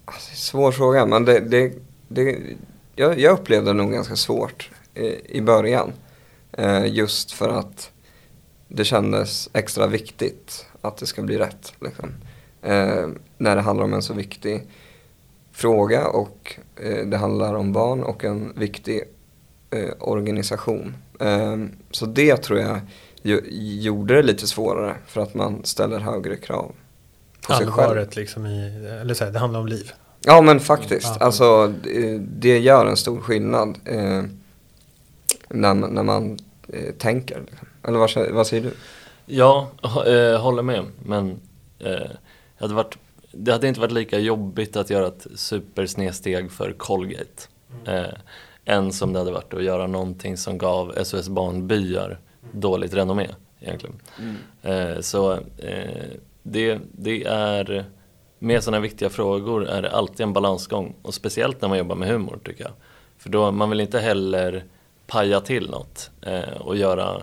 Alltså, 0.05 0.37
svår 0.37 0.73
fråga, 0.73 1.07
men 1.07 1.25
det, 1.25 1.41
det, 1.41 1.73
det, 2.09 2.39
jag, 2.97 3.21
jag 3.21 3.33
upplevde 3.33 3.71
det 3.71 3.75
nog 3.75 3.93
ganska 3.93 4.17
svårt 4.17 4.71
i, 4.95 5.37
i 5.39 5.41
början. 5.41 5.93
Eh, 6.53 6.87
just 6.87 7.33
för 7.33 7.49
att 7.49 7.91
det 8.69 8.85
kändes 8.85 9.51
extra 9.53 9.87
viktigt 9.87 10.67
att 10.81 10.97
det 10.97 11.07
ska 11.07 11.23
bli 11.23 11.39
rätt. 11.39 11.73
Liksom. 11.81 12.15
Eh, 12.63 13.09
när 13.39 13.57
det 13.57 13.63
handlar 13.63 13.85
om 13.85 13.95
en 13.95 14.03
så 14.03 14.15
viktig 14.15 14.63
fråga 15.53 16.07
och 16.07 16.57
eh, 16.77 17.07
det 17.07 17.17
handlar 17.17 17.55
om 17.55 17.73
barn 17.73 18.03
och 18.03 18.25
en 18.25 18.53
viktig 18.57 19.03
eh, 19.71 19.91
organisation. 20.01 20.95
Eh, 21.21 21.57
så 21.91 22.07
det 22.07 22.37
tror 22.37 22.59
jag 22.59 22.81
gjorde 23.81 24.15
det 24.15 24.23
lite 24.23 24.47
svårare 24.47 24.97
för 25.07 25.21
att 25.21 25.35
man 25.35 25.65
ställer 25.65 26.01
högre 26.01 26.37
krav 26.37 26.73
på 27.47 27.53
sig 27.53 27.67
själv. 27.67 27.79
Allvaret 27.89 28.17
liksom 28.17 28.47
i, 28.47 28.87
eller 29.01 29.15
så 29.15 29.25
här, 29.25 29.31
det 29.33 29.39
handlar 29.39 29.61
om 29.61 29.67
liv. 29.67 29.93
Ja 30.27 30.43
men 30.43 30.61
faktiskt. 30.61 31.13
Ja. 31.21 31.27
Alltså 31.27 31.73
det, 32.21 32.59
gör 32.59 32.87
en 32.87 32.97
stor 32.97 33.21
skillnad 33.21 33.79
eh, 33.85 34.23
när, 35.49 35.75
man- 35.75 35.91
när 35.91 36.03
man 36.03 36.39
eh, 36.69 36.95
tänker. 36.99 37.41
liksom. 37.41 37.69
Eller 37.83 37.99
vad, 37.99 38.31
vad 38.33 38.47
säger 38.47 38.63
du? 38.63 38.73
Ja, 39.27 39.69
eh, 40.07 40.41
håller 40.41 40.63
med. 40.63 40.85
Men 41.07 41.31
eh, 41.79 41.87
det, 41.89 42.17
hade 42.59 42.75
varit, 42.75 42.99
det 43.33 43.53
hade 43.53 43.69
inte 43.69 43.81
varit 43.81 43.93
lika 43.93 44.19
jobbigt 44.19 44.77
att 44.77 44.91
göra 44.91 45.07
ett 45.07 45.27
supersnedsteg 45.35 46.53
för 46.53 46.73
Colgate. 46.73 47.43
Eh, 47.87 48.05
än 48.65 48.93
som 48.93 49.13
det 49.13 49.19
hade 49.19 49.33
varit 49.33 49.55
att 49.55 49.65
göra 49.65 49.87
någonting 49.87 50.37
som 50.37 50.59
gav 50.59 50.95
SOS 51.05 51.29
Barnbyar 51.29 52.19
dåligt 52.53 52.95
renommé 52.95 53.29
egentligen. 53.61 54.01
Eh, 54.63 55.01
så 55.01 55.33
eh, 55.59 56.11
det, 56.43 56.79
det 56.93 57.25
är, 57.25 57.85
med 58.39 58.65
sådana 58.65 58.81
viktiga 58.81 59.11
frågor 59.11 59.67
är 59.67 59.83
det 59.83 59.91
alltid 59.91 60.21
en 60.21 60.33
balansgång. 60.33 60.95
Och 61.03 61.15
speciellt 61.15 61.63
när 61.63 61.69
man 61.69 61.79
jobbar 61.79 61.97
med 61.97 62.09
humor 62.09 62.39
tycker 62.45 62.65
jag. 62.65 62.73
För 63.19 63.31
då, 63.31 63.53
man 63.53 63.71
vill 63.71 63.81
inte 63.81 63.99
heller 63.99 64.65
paja 65.07 65.41
till 65.41 65.71
något 65.71 66.11
eh, 66.21 66.57
och 66.61 66.77
göra 66.77 67.23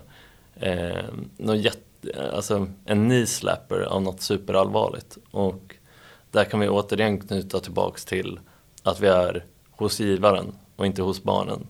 eh, 0.55 1.03
något 1.37 1.57
jätte, 1.57 2.31
alltså 2.33 2.67
en 2.85 3.05
knee-slapper 3.05 3.81
av 3.81 4.01
något 4.01 4.21
superallvarligt. 4.21 5.17
Och 5.31 5.75
där 6.31 6.43
kan 6.43 6.59
vi 6.59 6.69
återigen 6.69 7.19
knyta 7.19 7.59
tillbaks 7.59 8.05
till 8.05 8.39
att 8.83 8.99
vi 8.99 9.07
är 9.07 9.45
hos 9.71 9.99
givaren 9.99 10.53
och 10.75 10.85
inte 10.85 11.01
hos 11.01 11.23
barnen. 11.23 11.67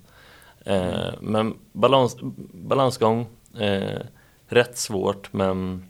Eh, 0.65 1.13
men 1.21 1.57
balans, 1.71 2.17
balansgång, 2.53 3.27
eh, 3.59 4.01
rätt 4.47 4.77
svårt 4.77 5.33
men 5.33 5.85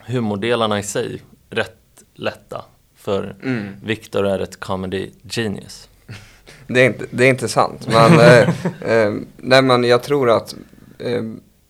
humordelarna 0.00 0.78
i 0.78 0.82
sig 0.82 1.22
rätt 1.50 1.76
lätta. 2.14 2.64
För 2.96 3.36
Mm. 3.42 3.74
Viktor 3.84 4.26
är 4.26 4.38
ett 4.38 4.60
comedy 4.60 5.10
genius. 5.22 5.88
Det 6.66 6.80
är 6.80 6.86
inte, 6.86 7.06
det 7.10 7.24
är 7.24 7.28
inte 7.28 7.48
sant. 7.48 7.88
Men, 7.92 8.12
eh, 8.12 8.48
eh, 8.92 9.14
nej, 9.36 9.62
men 9.62 9.84
jag 9.84 10.02
tror 10.02 10.30
att 10.30 10.54
eh, 10.98 11.22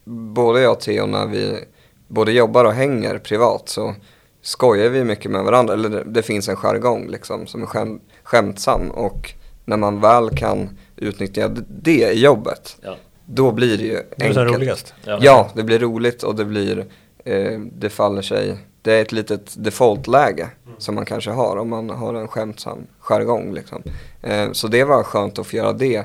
både 0.05 0.61
jag 0.61 0.73
och 0.73 0.81
Theo 0.81 1.07
när 1.07 1.27
vi 1.27 1.65
både 2.09 2.33
jobbar 2.33 2.65
och 2.65 2.73
hänger 2.73 3.19
privat 3.19 3.69
så 3.69 3.95
skojar 4.43 4.89
vi 4.89 5.05
mycket 5.05 5.31
med 5.31 5.45
varandra. 5.45 5.75
Eller 5.75 5.89
det, 5.89 6.05
det 6.05 6.23
finns 6.23 6.49
en 6.49 6.57
jargong 6.57 7.09
liksom 7.09 7.47
som 7.47 7.63
är 7.63 7.67
skäm, 7.67 8.01
skämtsam. 8.23 8.91
Och 8.91 9.35
när 9.65 9.77
man 9.77 10.01
väl 10.01 10.31
kan 10.31 10.79
utnyttja 10.97 11.49
det 11.69 12.13
i 12.13 12.21
jobbet 12.23 12.77
Ja. 12.83 12.97
Då 13.35 13.53
blir 13.53 13.77
det 13.79 13.85
ju 13.85 13.99
Det 14.17 14.27
är 14.27 14.33
så 14.33 14.41
enkelt. 14.41 14.57
roligast. 14.59 14.95
Ja. 15.05 15.51
det 15.55 15.63
blir 15.63 15.79
roligt 15.79 16.23
och 16.23 16.35
det 16.35 16.45
blir, 16.45 16.87
eh, 17.25 17.61
det 17.73 17.91
faller 17.91 18.23
sig, 18.23 18.57
det 18.83 18.93
är 18.93 19.03
ett 19.03 19.13
litet 19.13 19.55
defaultläge 19.65 20.49
som 20.79 20.95
man 20.95 21.05
kanske 21.05 21.31
har 21.31 21.57
om 21.57 21.69
man 21.69 21.91
har 21.91 22.15
en 22.15 22.29
skämtsam 22.29 22.79
jargong 22.99 23.55
liksom. 23.55 23.83
Eh, 24.23 24.53
så 24.53 24.69
det 24.69 24.85
var 24.85 25.03
skönt 25.03 25.39
att 25.39 25.47
få 25.47 25.57
göra 25.57 25.73
det 25.73 26.05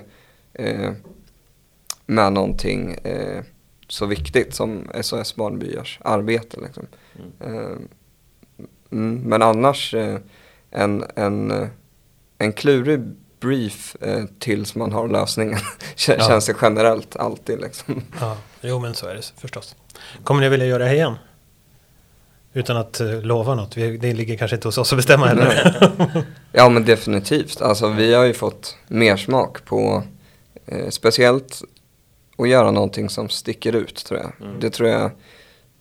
eh, 0.54 0.92
med 2.06 2.34
någonting 2.34 2.92
eh, 2.94 3.44
så 3.88 4.06
viktigt 4.06 4.54
som 4.56 4.88
SOS 5.02 5.36
Barnbyars 5.36 6.00
arbete 6.04 6.58
liksom. 6.62 6.86
Eh, 7.40 7.78
mm, 8.92 9.22
men 9.26 9.42
annars 9.42 9.94
eh, 9.94 10.18
en, 10.72 11.04
en, 11.16 11.68
en 12.38 12.54
klurig 12.54 13.00
brief 13.40 13.96
eh, 14.02 14.24
tills 14.40 14.76
man 14.76 14.92
har 14.94 15.08
lösningen 15.08 15.60
Kän- 15.96 16.16
Ja. 16.20 16.28
känns 16.28 16.46
det 16.46 16.56
generellt 16.62 17.16
alltid 17.16 17.60
liksom. 17.62 18.02
Ja, 18.20 18.38
jo 18.62 18.80
men 18.80 18.94
så 18.96 19.08
är 19.08 19.16
det 19.16 19.34
förstås. 19.38 19.76
Kommer 20.24 20.42
ni 20.42 20.50
vilja 20.50 20.66
göra 20.66 20.80
det 20.84 20.90
här 20.90 20.96
igen? 20.96 21.16
Utan 22.54 22.78
att 22.78 23.00
eh, 23.00 23.22
lova 23.22 23.56
något. 23.56 23.78
Vi, 23.78 23.98
det 23.98 24.14
ligger 24.14 24.38
kanske 24.38 24.56
inte 24.56 24.68
hos 24.68 24.78
oss 24.78 24.94
att 24.94 24.98
bestämma 24.98 25.26
heller. 25.26 26.26
Ja 26.52 26.70
men 26.70 26.86
definitivt. 26.86 27.62
Alltså 27.62 27.90
vi 27.90 28.14
har 28.14 28.24
ju 28.24 28.34
fått 28.34 28.78
mer 28.88 29.18
smak 29.18 29.66
på 29.66 30.04
eh, 30.66 30.90
speciellt 30.90 31.62
att 32.38 32.50
göra 32.50 32.72
någonting 32.72 33.10
som 33.10 33.30
sticker 33.30 33.76
ut 33.76 34.06
tror 34.06 34.20
jag. 34.20 34.32
Mm. 34.48 34.60
Det 34.60 34.70
tror 34.70 34.90
jag 34.90 35.12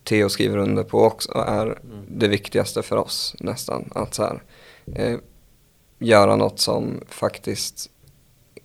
Theo 0.03 0.29
skriver 0.29 0.57
under 0.57 0.83
på 0.83 1.03
också 1.03 1.31
är 1.47 1.77
det 2.07 2.27
viktigaste 2.27 2.83
för 2.83 2.97
oss 2.97 3.35
nästan. 3.39 3.89
Att 3.95 4.13
så 4.13 4.23
här, 4.23 4.43
eh, 4.95 5.17
göra 5.99 6.35
något 6.35 6.59
som 6.59 7.01
faktiskt 7.07 7.89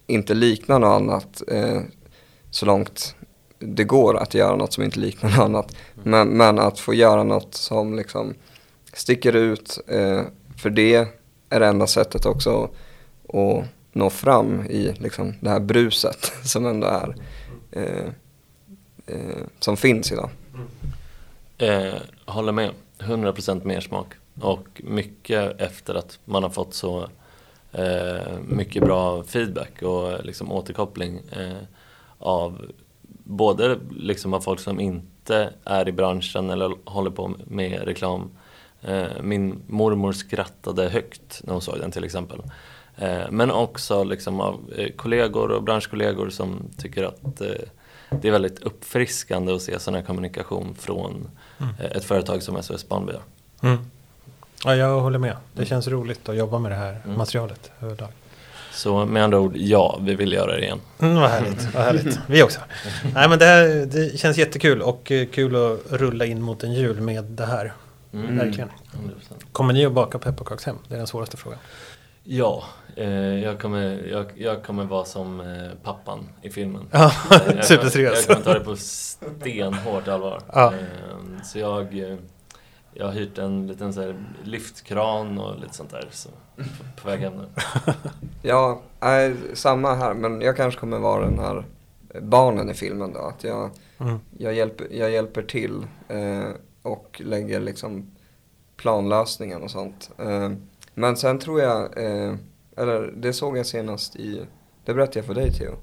inte 0.07 0.35
liknar 0.35 0.79
något 0.79 1.01
annat 1.01 1.43
eh, 1.49 1.81
så 2.51 2.67
långt 2.67 3.15
det 3.59 3.85
går 3.85 4.17
att 4.17 4.35
göra 4.35 4.57
något 4.57 4.73
som 4.73 4.85
inte 4.85 5.01
liknar 5.01 5.31
något 5.31 5.39
annat. 5.39 5.77
Men, 6.03 6.29
men 6.29 6.59
att 6.59 6.79
få 6.79 6.95
göra 6.95 7.23
något 7.25 7.55
som 7.55 7.95
liksom 7.95 8.35
sticker 8.93 9.37
ut, 9.37 9.79
eh, 9.87 10.23
för 10.57 10.71
det 10.71 10.95
är 11.49 11.61
det 11.61 11.67
enda 11.67 11.87
sättet 11.87 12.27
också 12.27 12.71
att 13.29 13.65
nå 13.93 14.11
fram 14.11 14.67
i 14.67 14.95
liksom 14.99 15.35
det 15.41 15.51
här 15.51 15.61
bruset 15.61 16.33
som 16.45 16.67
ändå 16.67 16.87
är, 16.87 17.15
eh, 17.73 18.07
eh, 19.07 19.37
som 19.59 19.77
finns 19.77 20.13
idag. 20.13 20.31
Eh, 21.59 21.95
håller 22.25 22.53
med. 22.53 22.71
100% 22.99 23.65
mer 23.65 23.81
smak. 23.81 24.07
Och 24.41 24.69
mycket 24.85 25.61
efter 25.61 25.95
att 25.95 26.19
man 26.25 26.43
har 26.43 26.51
fått 26.51 26.75
så 26.75 27.09
mycket 28.47 28.83
bra 28.83 29.23
feedback 29.23 29.83
och 29.83 30.25
liksom 30.25 30.53
återkoppling 30.53 31.21
eh, 31.33 31.63
av 32.19 32.67
både 33.25 33.79
liksom 33.91 34.35
av 34.35 34.41
folk 34.41 34.61
som 34.61 34.81
inte 34.81 35.53
är 35.65 35.89
i 35.89 35.93
branschen 35.93 36.51
eller 36.51 36.73
håller 36.85 37.11
på 37.11 37.35
med 37.45 37.83
reklam. 37.85 38.31
Eh, 38.83 39.07
min 39.23 39.63
mormor 39.67 40.13
skrattade 40.13 40.89
högt 40.89 41.41
när 41.45 41.53
hon 41.53 41.63
såg 41.63 41.79
den 41.79 41.91
till 41.91 42.05
exempel. 42.05 42.43
Eh, 42.97 43.31
men 43.31 43.51
också 43.51 44.05
liksom 44.05 44.41
av 44.41 44.61
eh, 44.77 44.91
kollegor 44.97 45.51
och 45.51 45.63
branschkollegor 45.63 46.31
som 46.31 46.63
tycker 46.79 47.05
att 47.05 47.41
eh, 47.41 47.49
det 48.11 48.29
är 48.29 48.33
väldigt 48.33 48.59
uppfriskande 48.63 49.53
att 49.55 49.63
se 49.63 49.79
sån 49.79 49.95
här 49.95 50.03
kommunikation 50.03 50.75
från 50.79 51.29
Mm. 51.59 51.75
eh, 51.79 51.91
ett 51.97 52.05
företag 52.05 52.43
som 52.43 52.63
SOS 52.63 52.89
Barnbyar. 52.89 53.21
Mm. 53.63 53.79
Ja, 54.65 54.75
jag 54.77 55.01
håller 55.01 55.19
med. 55.19 55.37
Det 55.55 55.67
känns 55.67 55.89
roligt 55.89 56.29
att 56.29 56.37
jobba 56.37 56.59
med 56.59 56.73
det 56.73 56.77
här 56.77 57.01
Mm. 57.05 57.19
materialet 57.19 57.71
överlag. 57.83 58.09
Så 58.73 59.05
med 59.07 59.25
andra 59.25 59.39
ord, 59.41 59.57
ja, 59.57 59.99
vi 60.03 60.15
vill 60.15 60.33
göra 60.33 60.53
det 60.57 60.63
igen. 60.63 60.81
Mm, 60.99 61.15
vad 61.21 61.31
härligt, 61.31 61.75
vad 61.75 61.83
härligt. 61.85 62.21
Vi 62.27 62.43
också. 62.43 62.61
Nej 63.15 63.29
men 63.29 63.39
det, 63.39 63.45
här, 63.45 63.87
det 63.87 64.19
känns 64.19 64.39
jättekul 64.39 64.83
och 64.83 65.13
eh, 65.13 65.27
kul 65.29 65.57
att 65.57 65.93
rulla 66.01 66.25
in 66.25 66.43
mot 66.43 66.63
en 66.65 66.73
jul 66.73 67.01
med 67.01 67.25
det 67.25 67.47
här. 67.47 67.73
Mm. 68.13 68.39
Verkligen. 68.39 68.69
100%. 68.69 69.45
Kommer 69.53 69.73
ni 69.73 69.87
att 69.87 69.93
baka 69.93 70.19
pepparkakshem? 70.19 70.77
Det 70.89 70.95
är 70.95 70.99
den 70.99 71.07
svåraste 71.07 71.37
frågan. 71.37 71.59
Ja, 72.25 72.65
eh, 72.97 73.09
jag, 73.45 73.61
kommer, 73.61 74.09
jag, 74.11 74.27
jag 74.37 74.63
kommer 74.65 74.85
vara 74.85 75.05
som 75.05 75.41
eh, 75.41 75.47
pappan 75.83 76.29
i 76.43 76.51
filmen. 76.51 76.83
Ja, 76.91 77.13
Eh, 77.31 77.37
jag, 77.37 77.47
kommer, 77.47 77.63
superseriös. 77.63 78.25
jag 78.29 78.37
kommer 78.37 78.53
ta 78.53 78.59
det 78.59 78.65
på 78.65 78.77
stenhårt 78.77 80.09
allvar. 80.09 80.41
Ja. 80.53 80.67
Eh, 80.73 81.43
så 81.45 81.59
jag, 81.59 81.99
eh, 81.99 82.17
jag 82.95 83.07
har 83.07 83.13
hyrt 83.13 83.39
en 83.39 83.67
liten 83.67 83.93
så 83.93 84.01
här 84.01 84.25
lyftkran 84.45 85.39
och 85.39 85.61
lite 85.61 85.75
sånt 85.75 85.91
där 85.91 86.09
så, 86.11 86.29
på, 87.03 87.09
väg 87.09 87.21
hem 87.21 87.33
nu. 87.37 87.47
Ja, 88.43 88.81
nej, 89.01 89.37
samma 89.55 89.95
här, 89.95 90.15
men 90.15 90.41
jag 90.41 90.57
kanske 90.57 90.81
kommer 90.81 90.99
vara 90.99 91.25
den 91.25 91.39
här 91.39 91.65
barnen 92.23 92.71
i 92.71 92.75
filmen 92.75 93.13
då. 93.13 93.21
Att 93.21 93.45
jag, 93.45 93.71
Mm. 93.99 94.19
jag, 94.39 94.55
hjälper, 94.55 94.87
jag 94.91 95.11
hjälper 95.11 95.43
till 95.43 95.87
eh, 96.09 96.49
och 96.83 97.21
lägger 97.25 97.61
liksom 97.61 98.11
planlösningen 98.77 99.63
och 99.63 99.71
sånt. 99.71 100.11
Eh, 100.19 100.51
men 100.95 101.17
sen 101.17 101.39
tror 101.39 101.61
jag, 101.61 101.83
eh, 102.05 102.35
eller 102.77 103.13
det 103.17 103.33
såg 103.33 103.59
jag 103.59 103.67
senast 103.67 104.17
i, 104.17 104.43
det 104.85 104.95
berättade 104.95 105.19
jag 105.19 105.27
för 105.27 105.35
dig 105.35 105.53
Theo. 105.53 105.75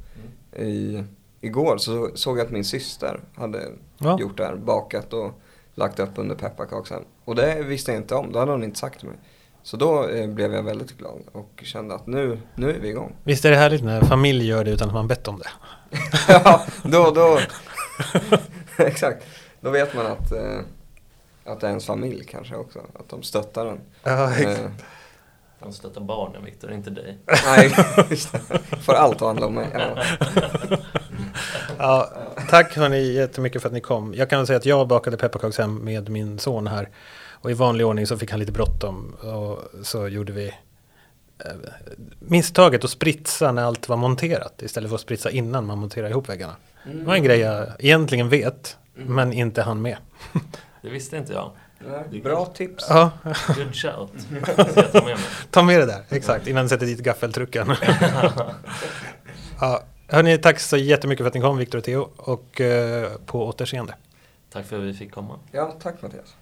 I, 0.64 1.04
igår 1.42 1.78
så 1.78 2.10
såg 2.16 2.38
jag 2.40 2.46
att 2.46 2.52
min 2.52 2.66
syster 2.66 3.20
hade 3.36 3.64
Ja. 3.98 4.20
gjort 4.20 4.38
det 4.38 4.46
här, 4.46 4.56
bakat 4.56 5.14
och 5.14 5.32
lagt 5.78 6.00
upp 6.00 6.10
under 6.16 6.36
pepparkakan. 6.36 7.06
Och 7.26 7.36
det 7.36 7.64
visste 7.64 7.92
jag 7.92 8.02
inte 8.02 8.16
om, 8.16 8.32
det 8.32 8.40
hade 8.40 8.52
hon 8.52 8.64
inte 8.64 8.80
sagt 8.80 9.00
till 9.00 9.08
mig. 9.10 9.18
Så 9.64 9.78
då 9.78 10.08
eh, 10.10 10.28
blev 10.30 10.54
jag 10.54 10.64
väldigt 10.64 10.98
glad 10.98 11.22
och 11.32 11.62
kände 11.64 11.96
att 11.96 12.08
nu, 12.08 12.40
nu 12.56 12.70
är 12.70 12.80
vi 12.80 12.90
igång. 12.90 13.16
Visst 13.24 13.46
är 13.46 13.52
det 13.52 13.58
härligt 13.58 13.84
när 13.84 14.02
familj 14.02 14.48
gör 14.48 14.64
det 14.64 14.72
utan 14.72 14.88
att 14.88 14.94
man 14.94 15.08
bett 15.08 15.28
om 15.28 15.40
det? 15.40 15.50
ja, 16.28 16.66
då, 16.84 17.12
då, 17.12 17.40
exakt. 18.78 19.24
Då 19.62 19.70
vet 19.70 19.96
man 19.96 20.06
att, 20.06 20.32
eh, 20.32 20.60
att 21.46 21.60
det 21.60 21.68
är 21.68 21.70
ens 21.70 21.86
familj 21.86 22.24
kanske 22.26 22.56
också, 22.56 22.80
att 23.00 23.10
de 23.10 23.24
stöttar 23.24 23.66
en. 23.66 23.80
Ja, 24.04 24.32
Eh, 24.32 24.40
exakt. 24.40 24.84
De 25.60 25.74
stöttar 25.74 26.02
barnen 26.02 26.46
Viktor, 26.46 26.72
inte 26.72 26.90
dig. 26.90 27.18
nej, 27.46 27.76
just 28.10 28.32
det. 28.32 28.40
Får 28.82 28.94
allt 28.94 29.22
handla 29.22 29.46
om 29.46 29.54
mig. 29.54 29.68
Ja. 29.74 30.04
Ja, 31.78 32.12
tack 32.50 32.76
hörni 32.76 33.14
jättemycket 33.14 33.62
för 33.62 33.70
att 33.70 33.74
ni 33.74 33.82
kom. 33.82 34.14
Jag 34.14 34.30
kan 34.30 34.48
säga 34.48 34.58
att 34.58 34.66
jag 34.66 34.88
bakade 34.88 35.18
pepparkakshem 35.18 35.76
med 35.76 36.10
min 36.10 36.40
son 36.40 36.68
här. 36.68 36.90
Och 37.32 37.52
i 37.52 37.54
vanlig 37.54 37.86
ordning 37.86 38.08
så 38.08 38.18
fick 38.18 38.32
han 38.32 38.40
lite 38.40 38.52
bråttom. 38.52 39.16
Och 39.22 39.86
så 39.86 40.08
gjorde 40.08 40.34
vi 40.34 40.48
eh, 41.46 41.52
misstaget 42.20 42.84
att 42.84 42.90
spritsa 42.90 43.52
när 43.52 43.64
allt 43.64 43.90
var 43.90 43.98
monterat. 43.98 44.62
Istället 44.62 44.90
för 44.90 44.96
att 44.96 45.02
spritsa 45.02 45.30
innan 45.30 45.66
man 45.66 45.78
monterar 45.78 46.10
ihop 46.10 46.30
väggarna. 46.30 46.56
Det 46.84 47.04
var 47.04 47.16
en 47.16 47.24
grej 47.24 47.40
jag 47.40 47.68
egentligen 47.80 48.30
vet. 48.30 48.78
Men 48.94 49.34
inte 49.34 49.62
han 49.62 49.82
med. 49.82 49.98
Det 50.82 50.90
visste 50.90 51.18
inte 51.18 51.34
jag. 51.34 51.52
Bra 52.24 52.46
tips. 52.46 52.86
Ja, 52.90 53.12
Good 53.48 53.76
shout. 53.76 54.12
Ta 54.92 55.02
med 55.02 55.06
mig? 55.06 55.18
ta 55.52 55.64
med 55.64 55.80
det 55.80 55.86
där. 55.86 56.04
Exakt, 56.10 56.48
innan 56.48 56.66
du 56.66 56.70
sätter 56.70 56.86
dit 56.86 57.00
gaffeltrucken. 57.00 57.68
ja, 59.60 59.84
hörni, 60.08 60.38
tack 60.38 60.60
så 60.60 60.78
jättemycket 60.78 61.24
för 61.24 61.28
att 61.28 61.34
ni 61.34 61.42
kom, 61.42 61.58
Viktor 61.58 61.78
och 61.78 61.84
Theo. 61.84 62.10
Och 62.18 62.62
eh, 62.62 63.12
på 63.26 63.48
återseende. 63.48 63.96
Tack 64.50 64.66
för 64.66 64.78
att 64.78 64.84
vi 64.84 64.94
fick 64.94 65.12
komma. 65.12 65.40
Ja, 65.52 65.76
tack 65.82 66.02
Mattias. 66.02 66.36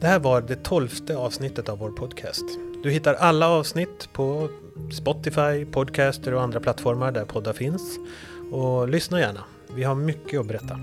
Det 0.00 0.06
här 0.06 0.18
var 0.18 0.40
det 0.40 0.62
tolfte 0.62 1.16
avsnittet 1.16 1.68
av 1.68 1.78
vår 1.78 1.90
podcast. 1.90 2.44
Du 2.82 2.90
hittar 2.90 3.14
alla 3.14 3.48
avsnitt 3.48 4.08
på 4.12 4.48
Spotify, 4.92 5.64
Podcaster 5.72 6.34
och 6.34 6.42
andra 6.42 6.60
plattformar 6.60 7.12
där 7.12 7.24
poddar 7.24 7.52
finns. 7.52 7.98
Och 8.52 8.88
lyssna 8.88 9.20
gärna. 9.20 9.44
Vi 9.74 9.84
har 9.84 9.94
mycket 9.94 10.40
att 10.40 10.46
berätta. 10.46 10.78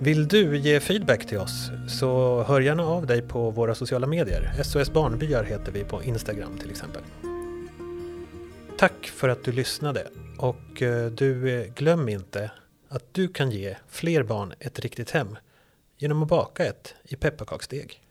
Vill 0.00 0.28
du 0.28 0.58
ge 0.58 0.80
feedback 0.80 1.26
till 1.26 1.38
oss 1.38 1.70
så 1.88 2.42
hör 2.42 2.60
gärna 2.60 2.82
av 2.82 3.06
dig 3.06 3.22
på 3.22 3.50
våra 3.50 3.74
sociala 3.74 4.06
medier. 4.06 4.62
SOS 4.62 4.92
Barnbyar 4.92 5.44
heter 5.44 5.72
vi 5.72 5.84
på 5.84 6.02
Instagram 6.02 6.58
till 6.58 6.70
exempel. 6.70 7.02
Tack 8.78 9.06
för 9.06 9.28
att 9.28 9.44
du 9.44 9.52
lyssnade 9.52 10.10
och 10.38 10.82
eh, 10.82 11.10
du 11.10 11.50
eh, 11.50 11.72
glöm 11.74 12.08
inte 12.08 12.50
att 12.88 13.14
du 13.14 13.28
kan 13.28 13.50
ge 13.50 13.76
fler 13.88 14.22
barn 14.22 14.54
ett 14.60 14.78
riktigt 14.80 15.10
hem 15.10 15.38
genom 15.98 16.22
att 16.22 16.28
baka 16.28 16.64
ett 16.64 16.94
i 17.04 17.16
pepparkaksdeg. 17.16 18.05